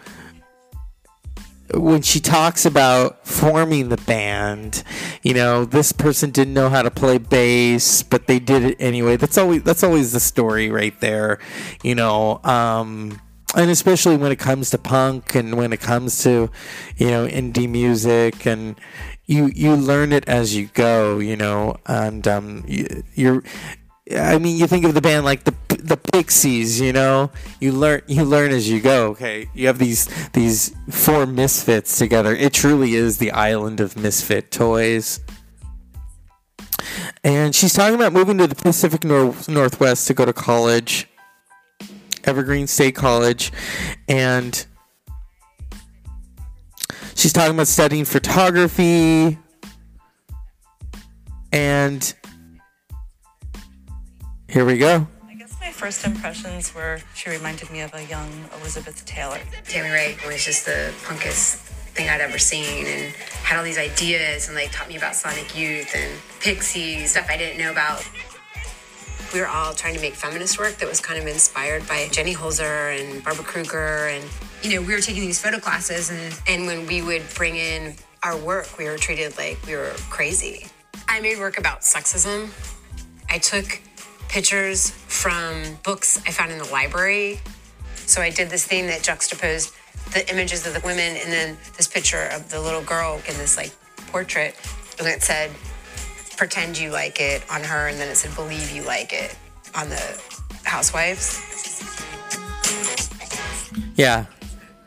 when 1.74 2.02
she 2.02 2.20
talks 2.20 2.66
about 2.66 3.26
forming 3.28 3.90
the 3.90 3.98
band, 3.98 4.84
you 5.22 5.34
know, 5.34 5.66
this 5.66 5.92
person 5.92 6.32
didn't 6.32 6.54
know 6.54 6.70
how 6.70 6.82
to 6.82 6.92
play 6.92 7.18
bass, 7.18 8.04
but 8.04 8.28
they 8.28 8.40
did 8.40 8.64
it 8.64 8.78
anyway. 8.80 9.18
That's 9.18 9.38
always 9.38 9.64
that's 9.64 9.84
always 9.84 10.12
the 10.12 10.20
story 10.20 10.70
right 10.70 11.00
there, 11.00 11.40
you 11.84 11.96
know. 11.96 12.42
Um, 12.44 13.22
and 13.56 13.70
especially 13.70 14.18
when 14.18 14.32
it 14.32 14.40
comes 14.40 14.70
to 14.72 14.78
punk 14.78 15.36
and 15.36 15.58
when 15.58 15.74
it 15.74 15.80
comes 15.80 16.24
to, 16.24 16.50
you 16.98 17.08
know, 17.08 17.28
indie 17.28 17.70
music 17.70 18.46
and 18.46 18.80
you 19.26 19.48
you 19.48 19.76
learn 19.76 20.12
it 20.12 20.28
as 20.28 20.56
you 20.56 20.68
go, 20.68 21.20
you 21.20 21.36
know, 21.36 21.76
and 21.86 22.28
um, 22.28 22.64
you, 22.68 23.04
you're 23.16 23.44
I 24.16 24.40
mean, 24.40 24.58
you 24.58 24.66
think 24.66 24.86
of 24.86 24.96
the 24.96 25.02
band 25.02 25.24
like 25.24 25.44
the 25.44 25.52
the 25.84 25.98
Pixies, 25.98 26.80
you 26.80 26.94
know. 26.94 27.32
You 27.60 27.72
learn 27.72 28.02
you 28.08 28.24
learn 28.24 28.52
as 28.52 28.70
you 28.70 28.82
go. 28.82 29.08
Okay, 29.10 29.50
you 29.54 29.68
have 29.68 29.78
these 29.78 30.08
these 30.30 30.76
four 30.90 31.26
misfits 31.26 31.98
together. 31.98 32.36
It 32.36 32.54
truly 32.54 32.96
is 32.96 33.18
the 33.18 33.32
island 33.32 33.80
of 33.80 33.98
misfit 33.98 34.52
toys. 34.52 35.20
And 37.24 37.54
she's 37.54 37.74
talking 37.74 37.96
about 37.96 38.14
moving 38.14 38.38
to 38.38 38.48
the 38.48 38.56
Pacific 38.56 39.04
Nor- 39.04 39.36
Northwest 39.48 40.08
to 40.08 40.14
go 40.14 40.26
to 40.26 40.34
college, 40.34 41.08
Evergreen 42.24 42.68
State 42.68 42.96
College, 42.96 43.52
and 44.08 44.66
she's 47.16 47.34
talking 47.34 47.54
about 47.54 47.68
studying 47.68 48.06
photography 48.06 49.38
and 51.52 52.14
here 54.48 54.66
we 54.66 54.78
go. 54.78 55.08
I 55.82 55.86
guess 55.86 56.04
my 56.04 56.12
first 56.12 56.16
impressions 56.18 56.76
were 56.76 57.00
she 57.14 57.30
reminded 57.30 57.72
me 57.72 57.82
of 57.82 57.94
a 57.94 58.04
young 58.06 58.30
Elizabeth 58.60 59.06
Taylor. 59.06 59.40
Tammy 59.66 59.90
Rae 59.90 60.18
was 60.26 60.44
just 60.44 60.66
the 60.66 60.92
punkest 61.04 61.56
thing 61.96 62.10
I'd 62.10 62.20
ever 62.20 62.38
seen 62.38 62.86
and 62.86 63.14
had 63.44 63.58
all 63.58 63.64
these 63.64 63.78
ideas 63.78 64.48
and 64.48 64.58
like 64.58 64.72
taught 64.72 64.90
me 64.90 64.98
about 64.98 65.16
Sonic 65.16 65.58
Youth 65.58 65.96
and 65.96 66.20
Pixies, 66.42 67.12
stuff 67.12 67.28
I 67.30 67.38
didn't 67.38 67.60
know 67.60 67.72
about. 67.72 68.06
We 69.34 69.40
were 69.40 69.48
all 69.48 69.74
trying 69.74 69.96
to 69.96 70.02
make 70.02 70.16
feminist 70.16 70.60
work 70.60 70.76
that 70.78 70.90
was 70.90 71.00
kind 71.00 71.20
of 71.22 71.28
inspired 71.28 71.88
by 71.88 72.10
Jenny 72.12 72.34
Holzer 72.34 73.00
and 73.00 73.24
Barbara 73.24 73.46
Kruger 73.46 74.08
and 74.08 74.24
you 74.62 74.76
know, 74.76 74.86
we 74.86 74.94
were 74.94 75.02
taking 75.02 75.22
these 75.22 75.42
photo 75.42 75.60
classes 75.60 76.10
and, 76.12 76.42
and 76.48 76.66
when 76.66 76.88
we 76.88 77.02
would 77.02 77.24
bring 77.36 77.56
in 77.56 77.96
our 78.24 78.36
work, 78.36 78.78
we 78.78 78.86
were 78.86 78.98
treated 78.98 79.38
like 79.38 79.58
we 79.66 79.76
were 79.76 79.94
crazy. 80.10 80.68
I 81.08 81.22
made 81.22 81.40
work 81.40 81.58
about 81.58 81.82
sexism. 81.82 82.50
I 83.30 83.38
took 83.38 83.80
pictures 84.30 84.92
from 84.92 85.78
books 85.84 86.22
I 86.26 86.32
found 86.32 86.52
in 86.52 86.58
the 86.58 86.70
library. 86.72 87.42
So 87.96 88.22
I 88.22 88.30
did 88.30 88.50
this 88.50 88.66
thing 88.66 88.88
that 88.88 89.04
juxtaposed 89.04 89.74
the 90.14 90.28
images 90.32 90.66
of 90.66 90.74
the 90.74 90.80
women 90.80 91.18
and 91.18 91.32
then 91.32 91.58
this 91.76 91.88
picture 91.88 92.30
of 92.32 92.50
the 92.50 92.62
little 92.62 92.82
girl 92.82 93.16
in 93.28 93.36
this 93.38 93.58
like 93.58 93.76
portrait. 94.12 94.56
And 94.98 95.08
it 95.08 95.22
said, 95.22 95.52
pretend 96.38 96.78
you 96.78 96.92
like 96.92 97.20
it 97.20 97.44
on 97.52 97.64
her, 97.64 97.88
and 97.88 98.00
then 98.00 98.08
it 98.08 98.16
said, 98.16 98.34
believe 98.36 98.72
you 98.72 98.84
like 98.84 99.12
it 99.12 99.36
on 99.76 99.90
the 99.90 100.22
housewives. 100.64 101.42
Yeah, 103.96 104.26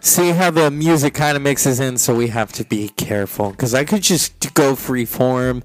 see 0.02 0.30
how 0.30 0.50
the 0.50 0.68
music 0.70 1.14
kind 1.14 1.36
of 1.36 1.42
mixes 1.42 1.78
in 1.78 1.96
so 1.96 2.14
we 2.14 2.26
have 2.26 2.52
to 2.52 2.64
be 2.64 2.88
careful. 2.90 3.50
Because 3.50 3.72
i 3.72 3.84
could 3.84 4.02
just 4.02 4.52
go 4.54 4.74
free 4.74 5.04
form 5.04 5.62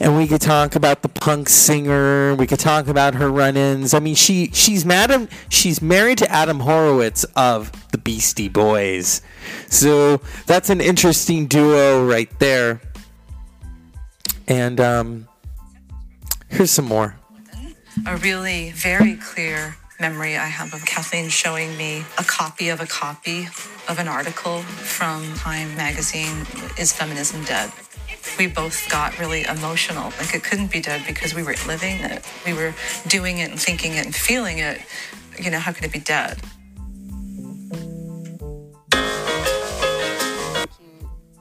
and 0.00 0.16
we 0.16 0.26
could 0.26 0.40
talk 0.40 0.74
about 0.74 1.02
the 1.02 1.08
punk 1.08 1.48
singer 1.48 2.34
we 2.34 2.46
could 2.46 2.58
talk 2.58 2.88
about 2.88 3.14
her 3.14 3.30
run-ins. 3.30 3.94
I 3.94 4.00
mean 4.00 4.16
she 4.16 4.50
she's 4.52 4.84
madam 4.84 5.28
she's 5.48 5.80
married 5.80 6.18
to 6.18 6.30
adam 6.30 6.60
horovitz 6.60 7.24
of 7.36 7.72
the 7.92 7.98
beastie 7.98 8.48
boys. 8.48 9.22
So 9.68 10.20
that's 10.46 10.68
an 10.68 10.80
interesting 10.80 11.46
duo 11.46 12.04
right 12.04 12.30
there. 12.40 12.80
And 14.48 14.80
um 14.80 15.28
here's 16.48 16.72
some 16.72 16.86
more. 16.86 17.16
A 18.06 18.16
really 18.16 18.72
very 18.72 19.16
clear 19.16 19.76
memory 19.98 20.36
I 20.36 20.46
have 20.46 20.74
of 20.74 20.84
Kathleen 20.84 21.28
showing 21.28 21.76
me 21.76 22.04
a 22.18 22.24
copy 22.24 22.68
of 22.68 22.80
a 22.80 22.86
copy 22.86 23.48
of 23.88 23.98
an 23.98 24.08
article 24.08 24.62
from 24.62 25.34
Time 25.34 25.74
magazine, 25.76 26.46
Is 26.78 26.92
Feminism 26.92 27.44
Dead? 27.44 27.70
We 28.38 28.46
both 28.46 28.88
got 28.90 29.18
really 29.18 29.44
emotional. 29.44 30.12
Like 30.18 30.34
it 30.34 30.42
couldn't 30.44 30.70
be 30.70 30.80
dead 30.80 31.02
because 31.06 31.34
we 31.34 31.42
were 31.42 31.54
living 31.66 32.00
it. 32.00 32.24
We 32.44 32.52
were 32.52 32.74
doing 33.06 33.38
it 33.38 33.50
and 33.50 33.60
thinking 33.60 33.92
it 33.92 34.04
and 34.04 34.14
feeling 34.14 34.58
it. 34.58 34.80
You 35.40 35.50
know, 35.50 35.58
how 35.58 35.72
could 35.72 35.84
it 35.84 35.92
be 35.92 36.00
dead? 36.00 36.40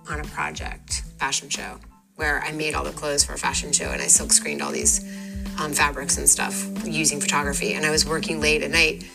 on 0.08 0.20
a 0.20 0.24
project 0.26 1.02
fashion 1.18 1.50
show 1.50 1.80
where 2.16 2.42
I 2.42 2.52
made 2.52 2.76
all 2.76 2.84
the 2.84 2.92
clothes 2.92 3.26
for 3.26 3.34
a 3.34 3.38
fashion 3.38 3.72
show 3.72 3.90
and 3.90 4.02
I 4.02 4.08
silk 4.08 4.32
screened 4.32 4.62
all 4.62 4.72
these 4.72 5.04
um, 5.60 5.74
fabrics 5.74 6.18
and 6.18 6.30
stuff 6.30 6.68
using 6.86 7.20
photography. 7.20 7.74
And 7.74 7.86
I 7.86 7.92
was 7.92 8.06
working 8.06 8.42
late 8.42 8.64
at 8.64 8.72
night 8.72 9.06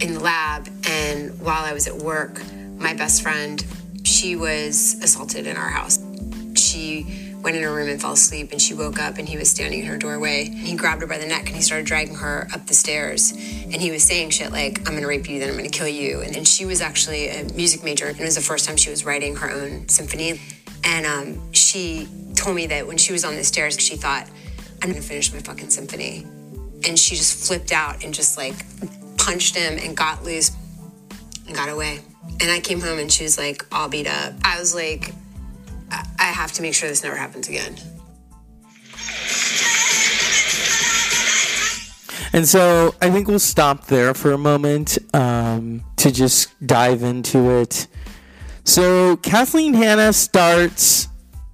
in 0.00 0.14
the 0.14 0.20
lab. 0.20 0.68
And 0.88 1.38
while 1.40 1.64
I 1.64 1.72
was 1.72 1.86
at 1.86 1.96
work, 1.96 2.40
my 2.76 2.94
best 2.94 3.22
friend, 3.22 3.64
she 4.04 4.36
was 4.36 4.96
assaulted 5.02 5.46
in 5.46 5.56
our 5.56 5.68
house. 5.68 5.98
She 6.56 7.34
went 7.42 7.56
in 7.56 7.62
her 7.62 7.72
room 7.72 7.88
and 7.88 8.00
fell 8.00 8.12
asleep 8.12 8.50
and 8.50 8.60
she 8.60 8.74
woke 8.74 8.98
up 8.98 9.16
and 9.18 9.28
he 9.28 9.36
was 9.36 9.48
standing 9.50 9.80
in 9.80 9.86
her 9.86 9.96
doorway. 9.96 10.48
He 10.48 10.74
grabbed 10.76 11.02
her 11.02 11.06
by 11.06 11.18
the 11.18 11.26
neck 11.26 11.46
and 11.46 11.54
he 11.54 11.62
started 11.62 11.86
dragging 11.86 12.16
her 12.16 12.48
up 12.52 12.66
the 12.66 12.74
stairs. 12.74 13.30
And 13.30 13.76
he 13.76 13.90
was 13.90 14.02
saying 14.02 14.30
shit 14.30 14.50
like, 14.50 14.80
I'm 14.88 14.94
gonna 14.94 15.06
rape 15.06 15.28
you, 15.28 15.38
then 15.38 15.50
I'm 15.50 15.56
gonna 15.56 15.68
kill 15.68 15.88
you. 15.88 16.20
And, 16.20 16.36
and 16.36 16.48
she 16.48 16.64
was 16.64 16.80
actually 16.80 17.28
a 17.28 17.44
music 17.54 17.84
major 17.84 18.06
and 18.06 18.18
it 18.18 18.24
was 18.24 18.34
the 18.34 18.40
first 18.40 18.66
time 18.66 18.76
she 18.76 18.90
was 18.90 19.04
writing 19.04 19.36
her 19.36 19.50
own 19.50 19.88
symphony. 19.88 20.40
And 20.84 21.06
um, 21.06 21.52
she 21.52 22.08
told 22.34 22.56
me 22.56 22.66
that 22.68 22.86
when 22.86 22.98
she 22.98 23.12
was 23.12 23.24
on 23.24 23.36
the 23.36 23.44
stairs, 23.44 23.78
she 23.78 23.96
thought, 23.96 24.28
I'm 24.82 24.90
gonna 24.90 25.02
finish 25.02 25.32
my 25.32 25.40
fucking 25.40 25.70
symphony. 25.70 26.26
And 26.86 26.98
she 26.98 27.16
just 27.16 27.46
flipped 27.46 27.72
out 27.72 28.04
and 28.04 28.14
just 28.14 28.36
like 28.36 28.54
punched 29.16 29.56
him 29.56 29.78
and 29.78 29.96
got 29.96 30.24
loose 30.24 30.52
and 31.46 31.56
got 31.56 31.68
away. 31.68 32.00
And 32.40 32.50
I 32.50 32.60
came 32.60 32.80
home 32.80 32.98
and 32.98 33.10
she 33.10 33.24
was 33.24 33.36
like 33.36 33.66
all 33.72 33.88
beat 33.88 34.06
up. 34.06 34.34
I 34.44 34.58
was 34.58 34.74
like, 34.74 35.12
I 35.90 36.24
have 36.24 36.52
to 36.52 36.62
make 36.62 36.74
sure 36.74 36.88
this 36.88 37.02
never 37.02 37.16
happens 37.16 37.48
again. 37.48 37.76
And 42.32 42.46
so 42.46 42.94
I 43.00 43.10
think 43.10 43.26
we'll 43.26 43.38
stop 43.38 43.86
there 43.86 44.14
for 44.14 44.32
a 44.32 44.38
moment 44.38 44.98
um, 45.14 45.82
to 45.96 46.12
just 46.12 46.48
dive 46.64 47.02
into 47.02 47.50
it. 47.58 47.86
So 48.64 49.16
Kathleen 49.16 49.72
Hanna 49.74 50.12
starts 50.12 51.08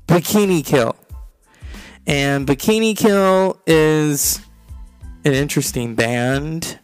Bikini 0.08 0.66
Kill. 0.66 0.96
And 2.06 2.46
Bikini 2.46 2.96
Kill 2.96 3.60
is 3.66 4.40
an 5.24 5.32
interesting 5.32 5.94
band. 5.94 6.78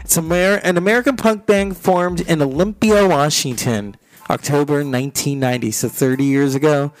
It's 0.00 0.18
Amer- 0.18 0.60
an 0.62 0.76
American 0.76 1.16
punk 1.16 1.46
band 1.46 1.76
formed 1.76 2.20
in 2.22 2.42
Olympia, 2.42 3.06
Washington, 3.08 3.96
October 4.30 4.76
1990, 4.76 5.70
so 5.70 5.88
30 5.88 6.24
years 6.24 6.54
ago. 6.54 6.92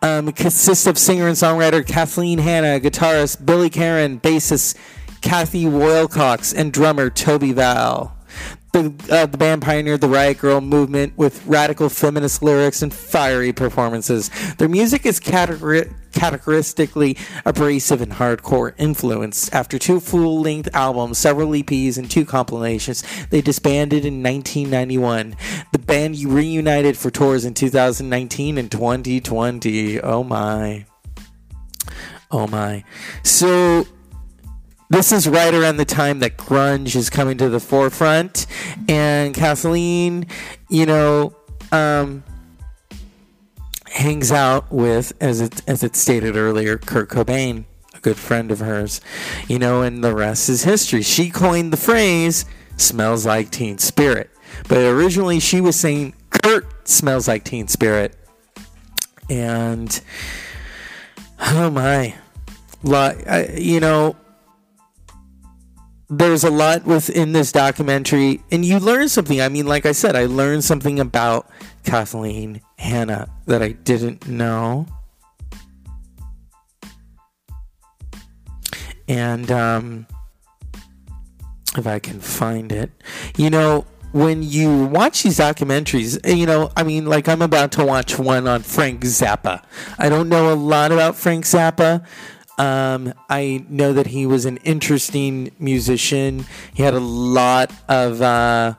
Um, 0.00 0.28
it 0.28 0.36
consists 0.36 0.86
of 0.86 0.96
singer 0.98 1.26
and 1.28 1.36
songwriter 1.36 1.86
Kathleen 1.86 2.38
Hanna, 2.38 2.80
guitarist 2.80 3.44
Billy 3.44 3.68
Karren, 3.68 4.20
bassist 4.20 4.76
Kathi 5.20 5.70
Wilcox, 5.70 6.52
and 6.52 6.72
drummer 6.72 7.10
Tobi 7.10 7.54
Val. 7.54 8.16
The, 8.72 8.90
uh, 9.10 9.26
the 9.26 9.36
band 9.36 9.60
pioneered 9.60 10.00
the 10.00 10.08
Riot 10.08 10.38
Grrrl 10.38 10.64
movement 10.64 11.18
with 11.18 11.44
radical 11.46 11.90
feminist 11.90 12.42
lyrics 12.42 12.80
and 12.80 12.92
fiery 12.92 13.52
performances. 13.52 14.30
Their 14.56 14.68
music 14.68 15.04
is 15.04 15.20
categori- 15.20 15.92
categoristically 16.12 17.18
abrasive 17.44 18.00
and 18.00 18.12
hardcore 18.12 18.72
influenced. 18.78 19.52
After 19.54 19.78
two 19.78 20.00
full 20.00 20.40
length 20.40 20.70
albums, 20.72 21.18
several 21.18 21.50
EPs, 21.50 21.98
and 21.98 22.10
two 22.10 22.24
compilations, 22.24 23.04
they 23.26 23.42
disbanded 23.42 24.06
in 24.06 24.22
1991. 24.22 25.36
The 25.72 25.78
band 25.78 26.24
reunited 26.24 26.96
for 26.96 27.10
tours 27.10 27.44
in 27.44 27.52
2019 27.52 28.56
and 28.56 28.70
2020. 28.70 30.00
Oh 30.00 30.24
my. 30.24 30.86
Oh 32.30 32.46
my. 32.46 32.84
So 33.22 33.86
this 34.92 35.10
is 35.10 35.26
right 35.26 35.54
around 35.54 35.78
the 35.78 35.86
time 35.86 36.18
that 36.18 36.36
grunge 36.36 36.94
is 36.94 37.08
coming 37.08 37.38
to 37.38 37.48
the 37.48 37.60
forefront. 37.60 38.46
And 38.88 39.34
kathleen 39.34 40.26
you 40.68 40.86
know 40.86 41.34
um, 41.72 42.22
hangs 43.86 44.30
out 44.30 44.70
with 44.70 45.12
as 45.20 45.40
it 45.40 45.66
as 45.66 45.82
it 45.82 45.96
stated 45.96 46.36
earlier 46.36 46.76
kurt 46.76 47.08
cobain 47.08 47.64
a 47.94 48.00
good 48.00 48.18
friend 48.18 48.50
of 48.50 48.58
hers 48.58 49.00
you 49.48 49.58
know 49.58 49.80
and 49.80 50.04
the 50.04 50.14
rest 50.14 50.48
is 50.50 50.64
history. 50.64 51.02
She 51.02 51.30
coined 51.30 51.72
the 51.72 51.78
phrase 51.78 52.44
smells 52.76 53.24
like 53.24 53.50
teen 53.50 53.78
spirit. 53.78 54.30
But 54.68 54.78
originally 54.78 55.40
she 55.40 55.62
was 55.62 55.76
saying 55.80 56.14
kurt 56.28 56.86
smells 56.86 57.28
like 57.28 57.44
teen 57.44 57.66
spirit. 57.68 58.14
And 59.30 60.00
oh 61.40 61.70
my 61.70 62.14
like 62.82 63.24
you 63.56 63.80
know 63.80 64.16
there's 66.14 66.44
a 66.44 66.50
lot 66.50 66.84
within 66.84 67.32
this 67.32 67.52
documentary, 67.52 68.42
and 68.50 68.66
you 68.66 68.78
learn 68.78 69.08
something. 69.08 69.40
I 69.40 69.48
mean, 69.48 69.66
like 69.66 69.86
I 69.86 69.92
said, 69.92 70.14
I 70.14 70.26
learned 70.26 70.62
something 70.62 71.00
about 71.00 71.48
Kathleen 71.84 72.60
Hanna 72.76 73.30
that 73.46 73.62
I 73.62 73.72
didn't 73.72 74.28
know. 74.28 74.86
And 79.08 79.50
um, 79.50 80.06
if 81.78 81.86
I 81.86 81.98
can 81.98 82.20
find 82.20 82.70
it, 82.72 82.90
you 83.38 83.48
know, 83.48 83.86
when 84.12 84.42
you 84.42 84.84
watch 84.84 85.22
these 85.22 85.38
documentaries, 85.38 86.20
eh, 86.24 86.34
you 86.34 86.44
know, 86.44 86.70
I 86.76 86.82
mean, 86.82 87.06
like 87.06 87.26
I'm 87.26 87.40
about 87.40 87.72
to 87.72 87.86
watch 87.86 88.18
one 88.18 88.46
on 88.46 88.60
Frank 88.60 89.00
Zappa. 89.00 89.64
I 89.98 90.10
don't 90.10 90.28
know 90.28 90.52
a 90.52 90.56
lot 90.56 90.92
about 90.92 91.16
Frank 91.16 91.46
Zappa. 91.46 92.04
Um, 92.58 93.14
I 93.30 93.64
know 93.68 93.92
that 93.92 94.08
he 94.08 94.26
was 94.26 94.44
an 94.44 94.58
interesting 94.58 95.52
musician. 95.58 96.44
He 96.74 96.82
had 96.82 96.94
a 96.94 97.00
lot 97.00 97.72
of, 97.88 98.20
uh, 98.20 98.74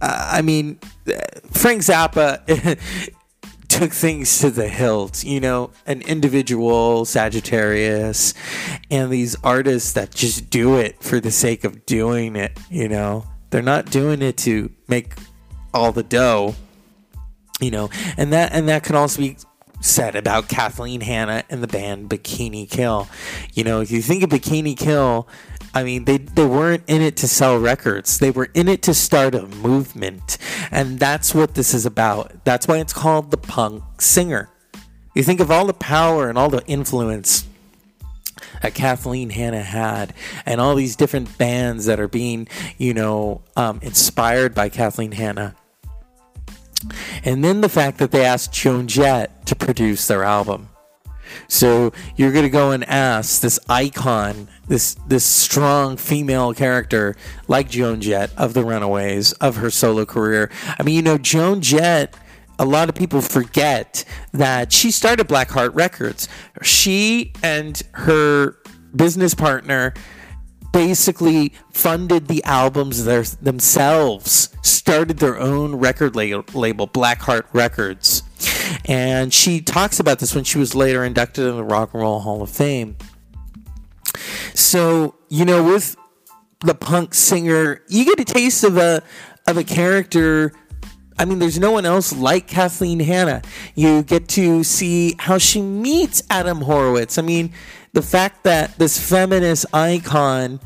I 0.00 0.42
mean, 0.42 0.78
Frank 1.52 1.82
Zappa 1.82 2.78
took 3.68 3.92
things 3.92 4.38
to 4.38 4.50
the 4.50 4.68
hilt, 4.68 5.24
you 5.24 5.40
know, 5.40 5.70
an 5.86 6.00
individual 6.02 7.04
Sagittarius 7.04 8.32
and 8.90 9.10
these 9.10 9.36
artists 9.42 9.92
that 9.92 10.12
just 10.12 10.48
do 10.48 10.76
it 10.76 11.02
for 11.02 11.20
the 11.20 11.30
sake 11.30 11.64
of 11.64 11.84
doing 11.84 12.36
it, 12.36 12.58
you 12.70 12.88
know. 12.88 13.26
They're 13.50 13.62
not 13.62 13.90
doing 13.90 14.22
it 14.22 14.36
to 14.38 14.70
make 14.88 15.14
all 15.72 15.92
the 15.92 16.02
dough, 16.02 16.54
you 17.60 17.70
know, 17.70 17.90
and 18.16 18.32
that 18.32 18.52
and 18.52 18.68
that 18.68 18.84
can 18.84 18.96
also 18.96 19.20
be 19.20 19.36
said 19.84 20.16
about 20.16 20.48
Kathleen 20.48 21.02
Hanna 21.02 21.44
and 21.50 21.62
the 21.62 21.66
band 21.66 22.08
Bikini 22.08 22.68
Kill. 22.68 23.08
You 23.52 23.64
know, 23.64 23.80
if 23.80 23.90
you 23.90 24.00
think 24.00 24.22
of 24.22 24.30
Bikini 24.30 24.76
Kill, 24.76 25.28
I 25.74 25.82
mean, 25.82 26.04
they, 26.04 26.18
they 26.18 26.46
weren't 26.46 26.84
in 26.86 27.02
it 27.02 27.16
to 27.18 27.28
sell 27.28 27.58
records. 27.58 28.18
They 28.18 28.30
were 28.30 28.48
in 28.54 28.68
it 28.68 28.82
to 28.82 28.94
start 28.94 29.34
a 29.34 29.46
movement. 29.46 30.38
And 30.70 30.98
that's 30.98 31.34
what 31.34 31.54
this 31.54 31.74
is 31.74 31.84
about. 31.84 32.44
That's 32.44 32.66
why 32.66 32.78
it's 32.78 32.92
called 32.92 33.30
the 33.30 33.36
punk 33.36 34.00
singer. 34.00 34.48
You 35.14 35.22
think 35.22 35.40
of 35.40 35.50
all 35.50 35.66
the 35.66 35.74
power 35.74 36.28
and 36.28 36.38
all 36.38 36.48
the 36.48 36.64
influence 36.66 37.46
that 38.62 38.74
Kathleen 38.74 39.30
Hanna 39.30 39.62
had, 39.62 40.14
and 40.46 40.60
all 40.60 40.74
these 40.74 40.96
different 40.96 41.36
bands 41.38 41.86
that 41.86 42.00
are 42.00 42.08
being, 42.08 42.48
you 42.78 42.94
know, 42.94 43.42
um, 43.56 43.78
inspired 43.82 44.54
by 44.54 44.68
Kathleen 44.68 45.12
Hanna. 45.12 45.54
And 47.24 47.44
then 47.44 47.60
the 47.60 47.68
fact 47.68 47.98
that 47.98 48.10
they 48.10 48.24
asked 48.24 48.52
Joan 48.52 48.86
Jett 48.86 49.46
to 49.46 49.56
produce 49.56 50.06
their 50.06 50.24
album. 50.24 50.68
So 51.48 51.92
you're 52.16 52.32
going 52.32 52.44
to 52.44 52.50
go 52.50 52.70
and 52.70 52.84
ask 52.84 53.40
this 53.40 53.58
icon, 53.68 54.48
this 54.68 54.94
this 55.08 55.24
strong 55.24 55.96
female 55.96 56.54
character 56.54 57.16
like 57.48 57.70
Joan 57.70 58.00
Jett 58.00 58.30
of 58.36 58.54
the 58.54 58.64
Runaways 58.64 59.32
of 59.34 59.56
her 59.56 59.70
solo 59.70 60.04
career. 60.04 60.50
I 60.78 60.82
mean, 60.82 60.94
you 60.94 61.02
know, 61.02 61.18
Joan 61.18 61.60
Jett 61.60 62.14
a 62.58 62.64
lot 62.64 62.88
of 62.88 62.94
people 62.94 63.20
forget 63.20 64.04
that 64.32 64.72
she 64.72 64.90
started 64.90 65.26
Blackheart 65.26 65.74
Records. 65.74 66.28
She 66.62 67.32
and 67.42 67.82
her 67.92 68.58
business 68.94 69.34
partner 69.34 69.92
basically 70.74 71.52
funded 71.70 72.26
the 72.26 72.42
albums 72.42 73.04
their, 73.04 73.22
themselves, 73.22 74.54
started 74.62 75.18
their 75.18 75.38
own 75.38 75.76
record 75.76 76.16
label, 76.16 76.88
Blackheart 76.88 77.44
Records. 77.52 78.24
And 78.86 79.32
she 79.32 79.60
talks 79.60 80.00
about 80.00 80.18
this 80.18 80.34
when 80.34 80.42
she 80.42 80.58
was 80.58 80.74
later 80.74 81.04
inducted 81.04 81.46
in 81.46 81.54
the 81.54 81.62
Rock 81.62 81.94
and 81.94 82.02
Roll 82.02 82.18
Hall 82.18 82.42
of 82.42 82.50
Fame. 82.50 82.96
So, 84.52 85.14
you 85.28 85.44
know, 85.44 85.62
with 85.62 85.96
the 86.60 86.74
punk 86.74 87.14
singer, 87.14 87.80
you 87.88 88.04
get 88.04 88.18
a 88.18 88.24
taste 88.24 88.64
of 88.64 88.76
a 88.76 89.02
of 89.46 89.56
a 89.56 89.64
character 89.64 90.52
I 91.16 91.26
mean, 91.26 91.38
there's 91.38 91.60
no 91.60 91.70
one 91.70 91.86
else 91.86 92.12
like 92.12 92.48
Kathleen 92.48 92.98
Hanna. 92.98 93.42
You 93.76 94.02
get 94.02 94.28
to 94.30 94.64
see 94.64 95.14
how 95.20 95.38
she 95.38 95.62
meets 95.62 96.24
Adam 96.28 96.58
Horovitz. 96.58 97.18
I 97.18 97.22
mean, 97.22 97.52
the 97.94 98.02
fact 98.02 98.42
that 98.42 98.76
this 98.76 98.98
feminist 98.98 99.64
icon 99.72 100.60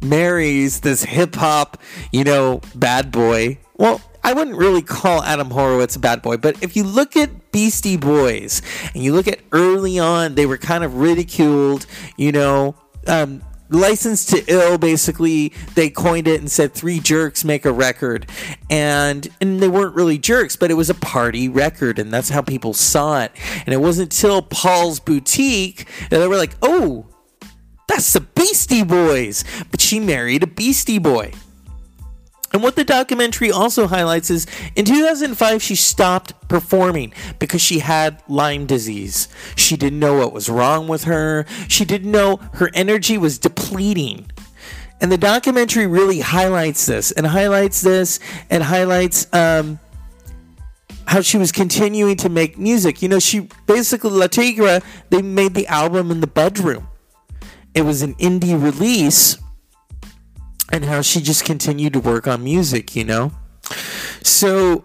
marries 0.00 0.80
this 0.80 1.02
hip 1.02 1.34
hop, 1.34 1.76
you 2.12 2.24
know, 2.24 2.60
bad 2.74 3.10
boy. 3.12 3.58
Well, 3.76 4.00
I 4.22 4.32
wouldn't 4.32 4.56
really 4.56 4.82
call 4.82 5.22
Adam 5.22 5.50
Horovitz 5.50 5.96
a 5.96 5.98
bad 5.98 6.22
boy, 6.22 6.36
but 6.36 6.62
if 6.62 6.76
you 6.76 6.84
look 6.84 7.16
at 7.16 7.52
Beastie 7.52 7.96
Boys 7.96 8.62
and 8.94 9.02
you 9.02 9.12
look 9.12 9.26
at 9.26 9.40
early 9.52 9.98
on, 9.98 10.36
they 10.36 10.46
were 10.46 10.58
kind 10.58 10.84
of 10.84 10.94
ridiculed, 10.94 11.86
you 12.16 12.32
know. 12.32 12.76
Um, 13.06 13.42
Licensed 13.70 14.30
to 14.30 14.44
Ill, 14.48 14.78
basically, 14.78 15.52
they 15.76 15.90
coined 15.90 16.26
it 16.26 16.40
and 16.40 16.50
said 16.50 16.74
three 16.74 16.98
jerks 16.98 17.44
make 17.44 17.64
a 17.64 17.72
record, 17.72 18.28
and 18.68 19.28
and 19.40 19.60
they 19.60 19.68
weren't 19.68 19.94
really 19.94 20.18
jerks, 20.18 20.56
but 20.56 20.70
it 20.72 20.74
was 20.74 20.90
a 20.90 20.94
party 20.94 21.48
record, 21.48 22.00
and 22.00 22.12
that's 22.12 22.30
how 22.30 22.42
people 22.42 22.74
saw 22.74 23.22
it. 23.22 23.32
And 23.64 23.72
it 23.72 23.78
wasn't 23.78 24.12
until 24.12 24.42
Paul's 24.42 24.98
Boutique 24.98 25.86
that 26.10 26.18
they 26.18 26.26
were 26.26 26.36
like, 26.36 26.56
"Oh, 26.62 27.06
that's 27.86 28.12
the 28.12 28.20
Beastie 28.20 28.82
Boys," 28.82 29.44
but 29.70 29.80
she 29.80 30.00
married 30.00 30.42
a 30.42 30.48
Beastie 30.48 30.98
Boy. 30.98 31.32
And 32.52 32.62
what 32.62 32.74
the 32.74 32.84
documentary 32.84 33.50
also 33.50 33.86
highlights 33.86 34.30
is 34.30 34.46
in 34.74 34.84
2005, 34.84 35.62
she 35.62 35.76
stopped 35.76 36.48
performing 36.48 37.12
because 37.38 37.60
she 37.60 37.78
had 37.78 38.22
Lyme 38.28 38.66
disease. 38.66 39.28
She 39.54 39.76
didn't 39.76 40.00
know 40.00 40.16
what 40.16 40.32
was 40.32 40.48
wrong 40.48 40.88
with 40.88 41.04
her, 41.04 41.46
she 41.68 41.84
didn't 41.84 42.10
know 42.10 42.40
her 42.54 42.70
energy 42.74 43.16
was 43.16 43.38
depleting. 43.38 44.30
And 45.00 45.10
the 45.10 45.18
documentary 45.18 45.86
really 45.86 46.20
highlights 46.20 46.84
this 46.86 47.10
and 47.12 47.26
highlights 47.26 47.80
this 47.80 48.20
and 48.50 48.62
highlights 48.62 49.32
um, 49.32 49.78
how 51.06 51.22
she 51.22 51.38
was 51.38 51.52
continuing 51.52 52.16
to 52.18 52.28
make 52.28 52.58
music. 52.58 53.00
You 53.00 53.08
know, 53.08 53.18
she 53.18 53.48
basically, 53.66 54.10
Le 54.10 54.28
Tigre, 54.28 54.80
they 55.08 55.22
made 55.22 55.54
the 55.54 55.66
album 55.68 56.10
in 56.10 56.20
the 56.20 56.26
bedroom. 56.26 56.86
It 57.74 57.82
was 57.82 58.02
an 58.02 58.14
indie 58.14 58.60
release 58.60 59.38
and 60.72 60.84
how 60.84 61.00
she 61.02 61.20
just 61.20 61.44
continued 61.44 61.92
to 61.94 62.00
work 62.00 62.26
on 62.26 62.44
music, 62.44 62.94
you 62.96 63.04
know? 63.04 63.32
So, 64.22 64.84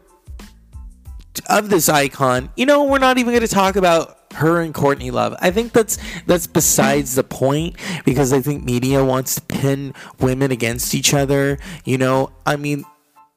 of 1.50 1.70
this 1.70 1.90
icon, 1.90 2.50
you 2.56 2.66
know, 2.66 2.84
we're 2.86 3.00
not 3.00 3.18
even 3.18 3.32
going 3.34 3.42
to 3.42 3.48
talk 3.48 3.76
about 3.76 4.18
her 4.36 4.62
and 4.62 4.74
Courtney 4.74 5.12
Love. 5.12 5.36
I 5.40 5.52
think 5.52 5.74
that's 5.74 5.98
that's 6.26 6.48
besides 6.48 7.16
the 7.16 7.24
point 7.24 7.78
because 8.06 8.34
I 8.34 8.42
think 8.42 8.64
media 8.64 9.04
wants 9.04 9.36
to 9.36 9.42
pin 9.42 9.94
women 10.20 10.52
against 10.52 10.94
each 10.94 11.14
other. 11.14 11.58
You 11.84 11.98
know, 11.98 12.32
I 12.46 12.56
mean, 12.56 12.84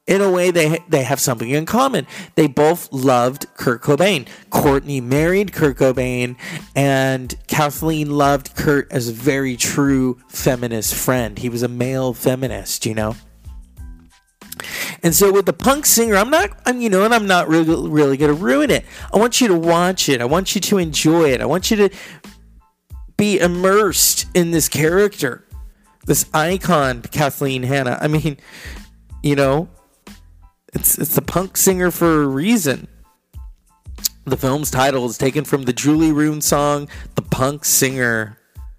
in 0.09 0.23
a 0.23 0.31
way 0.31 0.51
they 0.51 0.83
they 0.89 1.05
have 1.05 1.21
something 1.21 1.51
in 1.51 1.67
common. 1.67 2.07
They 2.35 2.49
both 2.49 2.93
loved 2.93 3.47
Kurt 3.55 3.83
Cobain. 3.83 4.27
Courtney 4.51 5.01
married 5.01 5.53
Kurt 5.53 5.77
Cobain 5.77 6.37
and 6.75 7.35
Kathleen 7.47 8.11
loved 8.11 8.57
Kurt 8.57 8.91
as 8.91 9.09
a 9.09 9.13
very 9.13 9.57
true 9.57 10.19
feminist 10.29 10.95
friend. 10.95 11.39
He 11.39 11.51
was 11.51 11.63
a 11.63 11.69
male 11.69 12.15
feminist, 12.15 12.87
you 12.87 12.95
know. 12.95 13.15
And 15.03 15.15
so 15.15 15.31
with 15.31 15.47
the 15.47 15.53
punk 15.53 15.87
singer, 15.87 16.17
I'm 16.17 16.31
not, 16.31 16.51
I'm, 16.67 16.81
you 16.81 16.91
know, 16.91 17.05
and 17.05 17.15
I'm 17.15 17.29
not 17.29 17.47
really, 17.47 17.89
really 17.89 18.17
going 18.17 18.35
to 18.35 18.43
ruin 18.43 18.71
it. 18.71 18.85
I 19.15 19.19
want 19.19 19.41
you 19.41 19.47
to 19.47 19.55
watch 19.55 20.09
it. 20.09 20.21
I 20.21 20.25
want 20.25 20.57
you 20.57 20.61
to 20.63 20.79
enjoy 20.79 21.31
it. 21.31 21.41
I 21.41 21.47
want 21.47 21.71
you 21.71 21.77
to 21.77 21.91
be 23.17 23.39
immersed 23.39 24.27
in 24.35 24.51
this 24.51 24.69
character, 24.69 25.47
this 26.07 26.29
icon, 26.35 27.03
Kathleen 27.03 27.63
Hanna. 27.63 27.99
I 28.01 28.09
mean, 28.09 28.39
you 29.23 29.37
know, 29.37 29.69
it's 30.79 30.99
it's 30.99 31.15
the 31.15 31.23
punk 31.23 31.57
singer 31.57 31.91
for 31.91 32.23
a 32.23 32.27
reason. 32.27 32.89
The 34.25 34.37
film's 34.37 34.71
title 34.71 35.07
is 35.07 35.19
taken 35.19 35.45
from 35.45 35.63
the 35.63 35.73
Julie 35.73 36.13
Ruin 36.13 36.41
song 36.41 36.89
"The 37.15 37.23
Punk 37.23 37.65
Singer" 37.65 38.39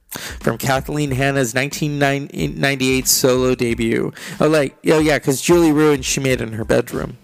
from 0.10 0.58
Kathleen 0.58 1.12
Hanna's 1.12 1.54
1998 1.54 3.08
solo 3.08 3.56
debut. 3.56 4.14
Oh, 4.40 4.48
like 4.48 4.78
oh 4.88 5.00
yeah, 5.00 5.18
because 5.18 5.42
Julie 5.42 5.72
Ruin 5.72 6.02
she 6.02 6.20
made 6.20 6.42
in 6.42 6.54
her 6.54 6.66
bedroom. 6.66 7.18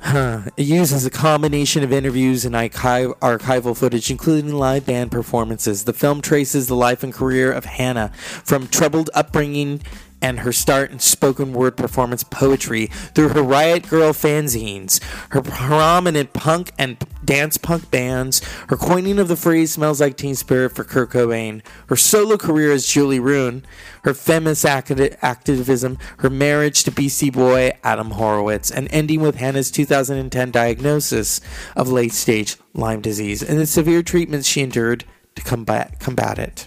Huh. 0.00 0.42
It 0.58 0.66
uses 0.66 1.06
a 1.06 1.10
combination 1.10 1.82
of 1.82 1.90
interviews 1.90 2.44
and 2.44 2.54
archival 2.54 3.74
footage, 3.74 4.10
including 4.10 4.52
live 4.52 4.84
band 4.84 5.10
performances. 5.10 5.84
The 5.84 5.94
film 5.94 6.20
traces 6.20 6.66
the 6.66 6.76
life 6.76 7.02
and 7.02 7.10
career 7.10 7.50
of 7.50 7.64
Hanna 7.64 8.12
from 8.14 8.68
troubled 8.68 9.08
upbringing 9.14 9.80
and 10.24 10.40
her 10.40 10.52
start 10.52 10.90
in 10.90 10.98
spoken 10.98 11.52
word 11.52 11.76
performance 11.76 12.24
poetry 12.24 12.86
through 12.86 13.28
her 13.28 13.42
Riot 13.42 13.82
Grrrl 13.82 14.14
fanzines, 14.14 14.98
her 15.32 15.42
prominent 15.42 16.32
punk 16.32 16.72
and 16.78 16.96
dance 17.22 17.58
punk 17.58 17.90
bands, 17.90 18.42
her 18.68 18.76
coining 18.78 19.18
of 19.18 19.28
the 19.28 19.36
phrase 19.36 19.74
smells 19.74 20.00
like 20.00 20.16
teen 20.16 20.34
spirit 20.34 20.74
for 20.74 20.82
Kurt 20.82 21.10
Cobain, 21.10 21.60
her 21.88 21.96
solo 21.96 22.38
career 22.38 22.72
as 22.72 22.86
Julie 22.86 23.20
Ruin, 23.20 23.66
her 24.04 24.14
feminist 24.14 24.64
activism, 24.64 25.98
her 26.20 26.30
marriage 26.30 26.84
to 26.84 26.90
Beastie 26.90 27.28
Boy 27.28 27.72
Adam 27.82 28.12
Horovitz, 28.12 28.74
and 28.74 28.88
ending 28.90 29.20
with 29.20 29.36
Hanna's 29.36 29.70
2010 29.70 30.50
diagnosis 30.50 31.42
of 31.76 31.90
late 31.90 32.14
stage 32.14 32.56
Lyme 32.72 33.02
disease 33.02 33.42
and 33.42 33.58
the 33.58 33.66
severe 33.66 34.02
treatments 34.02 34.48
she 34.48 34.62
endured 34.62 35.04
to 35.34 35.42
combat, 35.42 36.00
combat 36.00 36.38
it. 36.38 36.66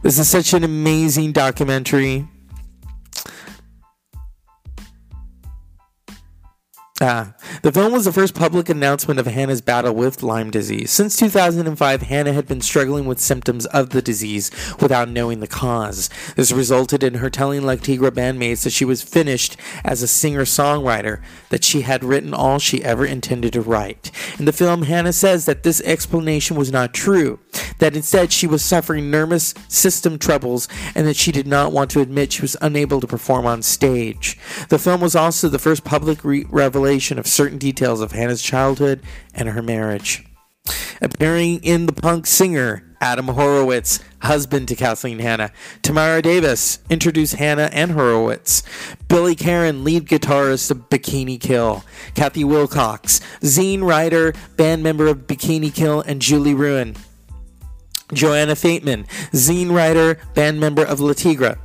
This 0.00 0.18
is 0.20 0.28
such 0.28 0.54
an 0.54 0.62
amazing 0.62 1.32
documentary. 1.32 2.28
Ah, 7.00 7.32
the 7.62 7.70
film 7.70 7.92
was 7.92 8.06
the 8.06 8.12
first 8.12 8.34
public 8.34 8.68
announcement 8.68 9.20
of 9.20 9.26
Hanna's 9.26 9.60
battle 9.60 9.94
with 9.94 10.20
Lyme 10.20 10.50
disease. 10.50 10.90
Since 10.90 11.16
2005, 11.16 12.02
Hanna 12.02 12.32
had 12.32 12.48
been 12.48 12.60
struggling 12.60 13.06
with 13.06 13.20
symptoms 13.20 13.66
of 13.66 13.90
the 13.90 14.02
disease 14.02 14.50
without 14.80 15.08
knowing 15.08 15.38
the 15.38 15.46
cause. 15.46 16.10
This 16.34 16.50
resulted 16.50 17.04
in 17.04 17.14
her 17.14 17.30
telling 17.30 17.64
Le 17.64 17.76
Tigre 17.76 18.10
bandmates 18.10 18.64
that 18.64 18.72
she 18.72 18.84
was 18.84 19.00
finished 19.00 19.56
as 19.84 20.02
a 20.02 20.08
singer 20.08 20.44
songwriter, 20.44 21.22
that 21.50 21.62
she 21.62 21.82
had 21.82 22.02
written 22.02 22.34
all 22.34 22.58
she 22.58 22.82
ever 22.82 23.06
intended 23.06 23.52
to 23.52 23.60
write. 23.60 24.10
In 24.36 24.44
the 24.44 24.52
film, 24.52 24.82
Hanna 24.82 25.12
says 25.12 25.46
that 25.46 25.62
this 25.62 25.80
explanation 25.82 26.56
was 26.56 26.72
not 26.72 26.94
true, 26.94 27.38
that 27.78 27.94
instead 27.94 28.32
she 28.32 28.48
was 28.48 28.64
suffering 28.64 29.08
nervous 29.08 29.54
system 29.68 30.18
troubles, 30.18 30.66
and 30.96 31.06
that 31.06 31.16
she 31.16 31.30
did 31.30 31.46
not 31.46 31.70
want 31.70 31.92
to 31.92 32.00
admit 32.00 32.32
she 32.32 32.42
was 32.42 32.56
unable 32.60 33.00
to 33.00 33.06
perform 33.06 33.46
on 33.46 33.62
stage. 33.62 34.36
The 34.68 34.80
film 34.80 35.00
was 35.00 35.14
also 35.14 35.48
the 35.48 35.60
first 35.60 35.84
public 35.84 36.24
re- 36.24 36.44
revelation 36.48 36.87
of 36.88 37.26
certain 37.26 37.58
details 37.58 38.00
of 38.00 38.12
Hanna's 38.12 38.40
childhood 38.40 39.02
and 39.34 39.50
her 39.50 39.62
marriage. 39.62 40.24
Appearing 41.02 41.62
in 41.62 41.84
The 41.84 41.92
Punk 41.92 42.26
Singer, 42.26 42.82
Adam 43.00 43.26
Horovitz, 43.26 44.02
husband 44.22 44.68
to 44.68 44.74
Kathleen 44.74 45.18
Hanna. 45.18 45.52
Tamra 45.82 46.22
Davis 46.22 46.78
introduced 46.88 47.34
Hanna 47.34 47.68
and 47.74 47.92
Horovitz. 47.92 48.62
Billy 49.06 49.36
Karren, 49.36 49.84
lead 49.84 50.06
guitarist 50.06 50.70
of 50.70 50.88
Bikini 50.88 51.38
Kill. 51.38 51.84
Kathi 52.14 52.42
Wilcox, 52.42 53.20
zine 53.42 53.82
writer, 53.82 54.32
band 54.56 54.82
member 54.82 55.08
of 55.08 55.26
Bikini 55.26 55.72
Kill, 55.72 56.00
and 56.00 56.22
Julie 56.22 56.54
Ruin. 56.54 56.96
Johanna 58.14 58.54
Fateman, 58.54 59.06
zine 59.32 59.70
writer, 59.70 60.18
band 60.34 60.58
member 60.58 60.84
of 60.84 61.00
Le 61.00 61.14
Tigre. 61.14 61.58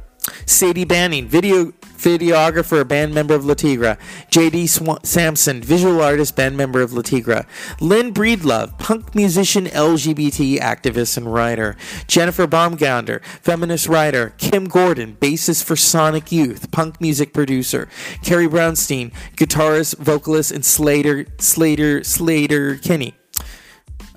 Sadie 0.46 0.86
Benning, 0.86 1.28
video 1.28 1.74
videographer, 2.04 2.88
band 2.88 3.13
member 3.13 3.34
of 3.34 3.46
Le 3.46 3.56
Tigre. 3.56 3.98
J.D. 4.30 4.68
Sw- 4.68 5.04
Samson, 5.04 5.62
visual 5.62 6.02
artist, 6.02 6.36
band 6.36 6.58
member 6.58 6.82
of 6.82 6.94
Le 6.94 7.02
Tigre. 7.02 7.46
Lynn 7.80 8.13
Breedlove, 8.13 8.78
punk 8.78 9.16
musician, 9.16 9.66
LGBT 9.66 10.60
activist, 10.60 11.18
and 11.18 11.34
writer. 11.34 11.76
Jennifer 12.08 12.46
Baumgardner, 12.46 13.24
feminist 13.42 13.88
writer. 13.88 14.34
Kim 14.38 14.66
Gordon, 14.66 15.18
bassist 15.20 15.63
for 15.63 15.76
Sonic 15.76 16.32
Youth, 16.32 16.70
punk 16.72 17.00
music 17.00 17.34
producer. 17.34 17.88
Carrie 18.24 18.48
Brownstein, 18.48 19.12
guitarist, 19.36 19.98
vocalist, 19.98 20.52
and 20.52 20.63
Sleater, 20.63 21.26
Sleater, 21.38 22.02
Sleater 22.02 22.82
Kinney. 22.82 23.16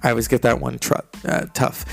I 0.03 0.11
always 0.11 0.29
get 0.29 0.43
that 0.43 0.61
one 0.61 0.79
tr- 0.79 0.95
uh, 1.25 1.47
tough. 1.55 1.85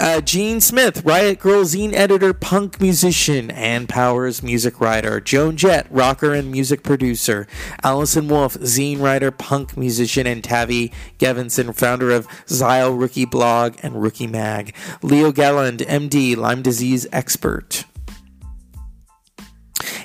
Uh, 0.00 0.20
Gene 0.20 0.60
Smith, 0.60 1.04
Riot 1.04 1.38
Grrrl 1.38 1.64
zine 1.64 1.92
editor, 1.92 2.32
punk 2.32 2.80
musician, 2.80 3.50
and 3.52 3.88
Powers 3.88 4.42
music 4.42 4.80
writer. 4.80 5.20
Joan 5.20 5.56
Jett, 5.56 5.86
rocker 5.90 6.34
and 6.34 6.50
music 6.50 6.82
producer. 6.82 7.46
Allison 7.82 8.28
Wolfe, 8.28 8.54
zine 8.54 9.00
writer, 9.00 9.30
punk 9.30 9.76
musician, 9.76 10.26
and 10.26 10.42
Tavi 10.42 10.92
Gevinson, 11.18 11.74
founder 11.74 12.10
of 12.10 12.26
Style 12.46 12.92
Rookie 12.92 13.24
Blog 13.24 13.76
and 13.82 14.02
Rookie 14.02 14.26
Mag. 14.26 14.74
Leo 15.02 15.30
Galland, 15.30 15.80
MD, 15.80 16.36
Lyme 16.36 16.62
disease 16.62 17.06
expert. 17.12 17.84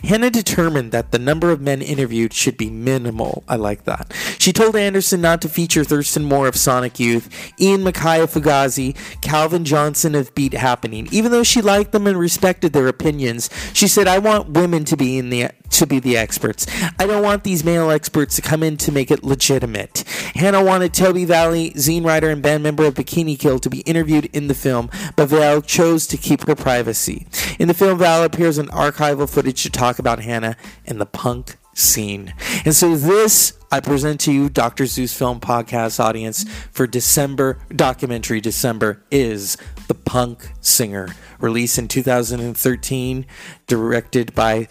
Hanna 0.03 0.29
determined 0.29 0.91
that 0.91 1.11
the 1.11 1.19
number 1.19 1.51
of 1.51 1.61
men 1.61 1.81
interviewed 1.81 2.33
should 2.33 2.57
be 2.57 2.69
minimal. 2.69 3.43
I 3.47 3.55
like 3.55 3.85
that. 3.85 4.13
She 4.37 4.53
told 4.53 4.75
Anderson 4.75 5.21
not 5.21 5.41
to 5.41 5.49
feature 5.49 5.83
Thurston 5.83 6.23
Moore 6.23 6.47
of 6.47 6.55
Sonic 6.55 6.99
Youth, 6.99 7.29
Ian 7.59 7.85
of 7.85 7.93
Fugazi, 7.93 8.95
Calvin 9.21 9.65
Johnson 9.65 10.15
of 10.15 10.33
Beat 10.35 10.53
Happening. 10.53 11.07
Even 11.11 11.31
though 11.31 11.43
she 11.43 11.61
liked 11.61 11.91
them 11.91 12.07
and 12.07 12.17
respected 12.17 12.73
their 12.73 12.87
opinions, 12.87 13.49
she 13.73 13.87
said, 13.87 14.07
"I 14.07 14.19
want 14.19 14.51
women 14.51 14.85
to 14.85 14.97
be 14.97 15.17
in 15.17 15.29
the 15.29 15.49
to 15.71 15.85
be 15.85 15.99
the 15.99 16.17
experts. 16.17 16.65
I 16.97 17.05
don't 17.05 17.23
want 17.23 17.43
these 17.43 17.63
male 17.63 17.91
experts 17.91 18.35
to 18.35 18.41
come 18.41 18.63
in 18.63 18.77
to 18.77 18.91
make 18.91 19.11
it 19.11 19.23
legitimate." 19.23 20.03
Hanna 20.35 20.63
wanted 20.63 20.93
Tobi 20.93 21.25
Valley, 21.25 21.71
zine 21.75 22.05
writer 22.05 22.29
and 22.29 22.41
band 22.41 22.63
member 22.63 22.85
of 22.85 22.95
Bikini 22.95 23.37
Kill, 23.37 23.59
to 23.59 23.69
be 23.69 23.79
interviewed 23.81 24.29
in 24.33 24.47
the 24.47 24.53
film, 24.53 24.89
but 25.15 25.29
Val 25.29 25.61
chose 25.61 26.07
to 26.07 26.17
keep 26.17 26.47
her 26.47 26.55
privacy. 26.55 27.27
In 27.59 27.67
the 27.67 27.73
film, 27.73 27.97
Val 27.99 28.23
appears 28.23 28.57
in 28.57 28.67
archival 28.67 29.29
footage 29.29 29.63
to 29.63 29.69
talk 29.69 29.88
about 29.97 30.19
Hanna 30.19 30.55
and 30.85 31.01
the 31.01 31.07
punk 31.07 31.57
scene. 31.73 32.33
And 32.65 32.75
so 32.75 32.95
this 32.95 33.57
I 33.71 33.79
present 33.79 34.19
to 34.21 34.31
you 34.31 34.49
Dr. 34.49 34.85
Zeus 34.85 35.13
Film 35.13 35.39
Podcast 35.39 35.99
audience 35.99 36.43
for 36.71 36.85
December 36.85 37.57
documentary 37.75 38.41
December 38.41 39.03
is 39.09 39.57
The 39.87 39.93
Punk 39.93 40.51
Singer, 40.61 41.07
released 41.39 41.77
in 41.77 41.87
2013, 41.87 43.25
directed 43.67 44.35
by 44.35 44.67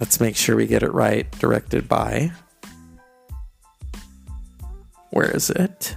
Let's 0.00 0.18
make 0.18 0.34
sure 0.34 0.56
we 0.56 0.66
get 0.66 0.82
it 0.82 0.92
right. 0.92 1.30
Directed 1.38 1.88
by 1.88 2.32
Where 5.10 5.30
is 5.30 5.50
it? 5.50 5.96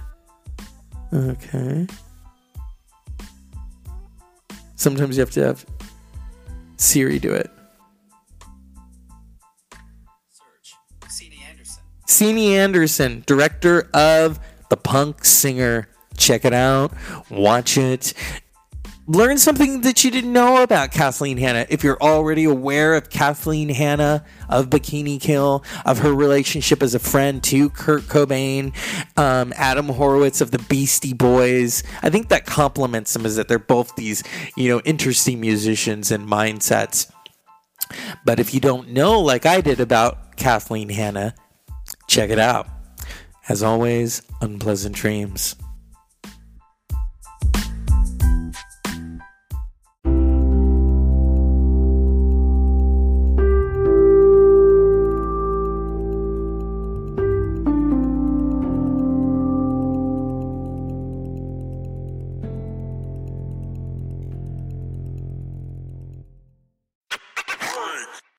Okay. 1.12 1.86
Sometimes 4.76 5.16
you 5.16 5.22
have 5.22 5.30
to 5.32 5.44
have 5.44 5.66
Siri 6.76 7.18
do 7.18 7.32
it. 7.32 7.50
Sini 12.06 12.50
Anderson, 12.50 13.24
director 13.26 13.90
of 13.92 14.38
The 14.70 14.76
Punk 14.76 15.24
Singer. 15.24 15.88
Check 16.16 16.44
it 16.44 16.54
out, 16.54 16.92
watch 17.30 17.76
it. 17.76 18.14
Learn 19.08 19.38
something 19.38 19.82
that 19.82 20.02
you 20.02 20.10
didn't 20.10 20.32
know 20.32 20.62
about 20.62 20.90
Kathleen 20.90 21.36
Hanna. 21.36 21.66
If 21.68 21.84
you're 21.84 22.00
already 22.00 22.42
aware 22.44 22.94
of 22.94 23.08
Kathleen 23.08 23.68
Hanna 23.68 24.24
of 24.48 24.68
Bikini 24.68 25.20
Kill, 25.20 25.64
of 25.84 25.98
her 25.98 26.12
relationship 26.12 26.82
as 26.82 26.94
a 26.94 26.98
friend 26.98 27.42
to 27.44 27.70
Kurt 27.70 28.02
Cobain, 28.04 28.74
um, 29.16 29.52
Adam 29.56 29.88
Horovitz 29.88 30.40
of 30.40 30.50
the 30.50 30.58
Beastie 30.58 31.12
Boys, 31.12 31.84
I 32.02 32.10
think 32.10 32.30
that 32.30 32.46
complements 32.46 33.12
them 33.12 33.26
is 33.26 33.36
that 33.36 33.46
they're 33.46 33.60
both 33.60 33.94
these, 33.94 34.24
you 34.56 34.68
know, 34.68 34.80
interesting 34.84 35.40
musicians 35.40 36.10
and 36.10 36.26
mindsets. 36.26 37.08
But 38.24 38.40
if 38.40 38.52
you 38.54 38.60
don't 38.60 38.90
know, 38.90 39.20
like 39.20 39.46
I 39.46 39.60
did 39.60 39.78
about 39.78 40.36
Kathleen 40.36 40.88
Hanna, 40.88 41.34
check 42.06 42.30
it 42.30 42.38
out. 42.38 42.68
As 43.48 43.62
always, 43.62 44.22
unpleasant 44.40 44.94
dreams. 44.94 45.56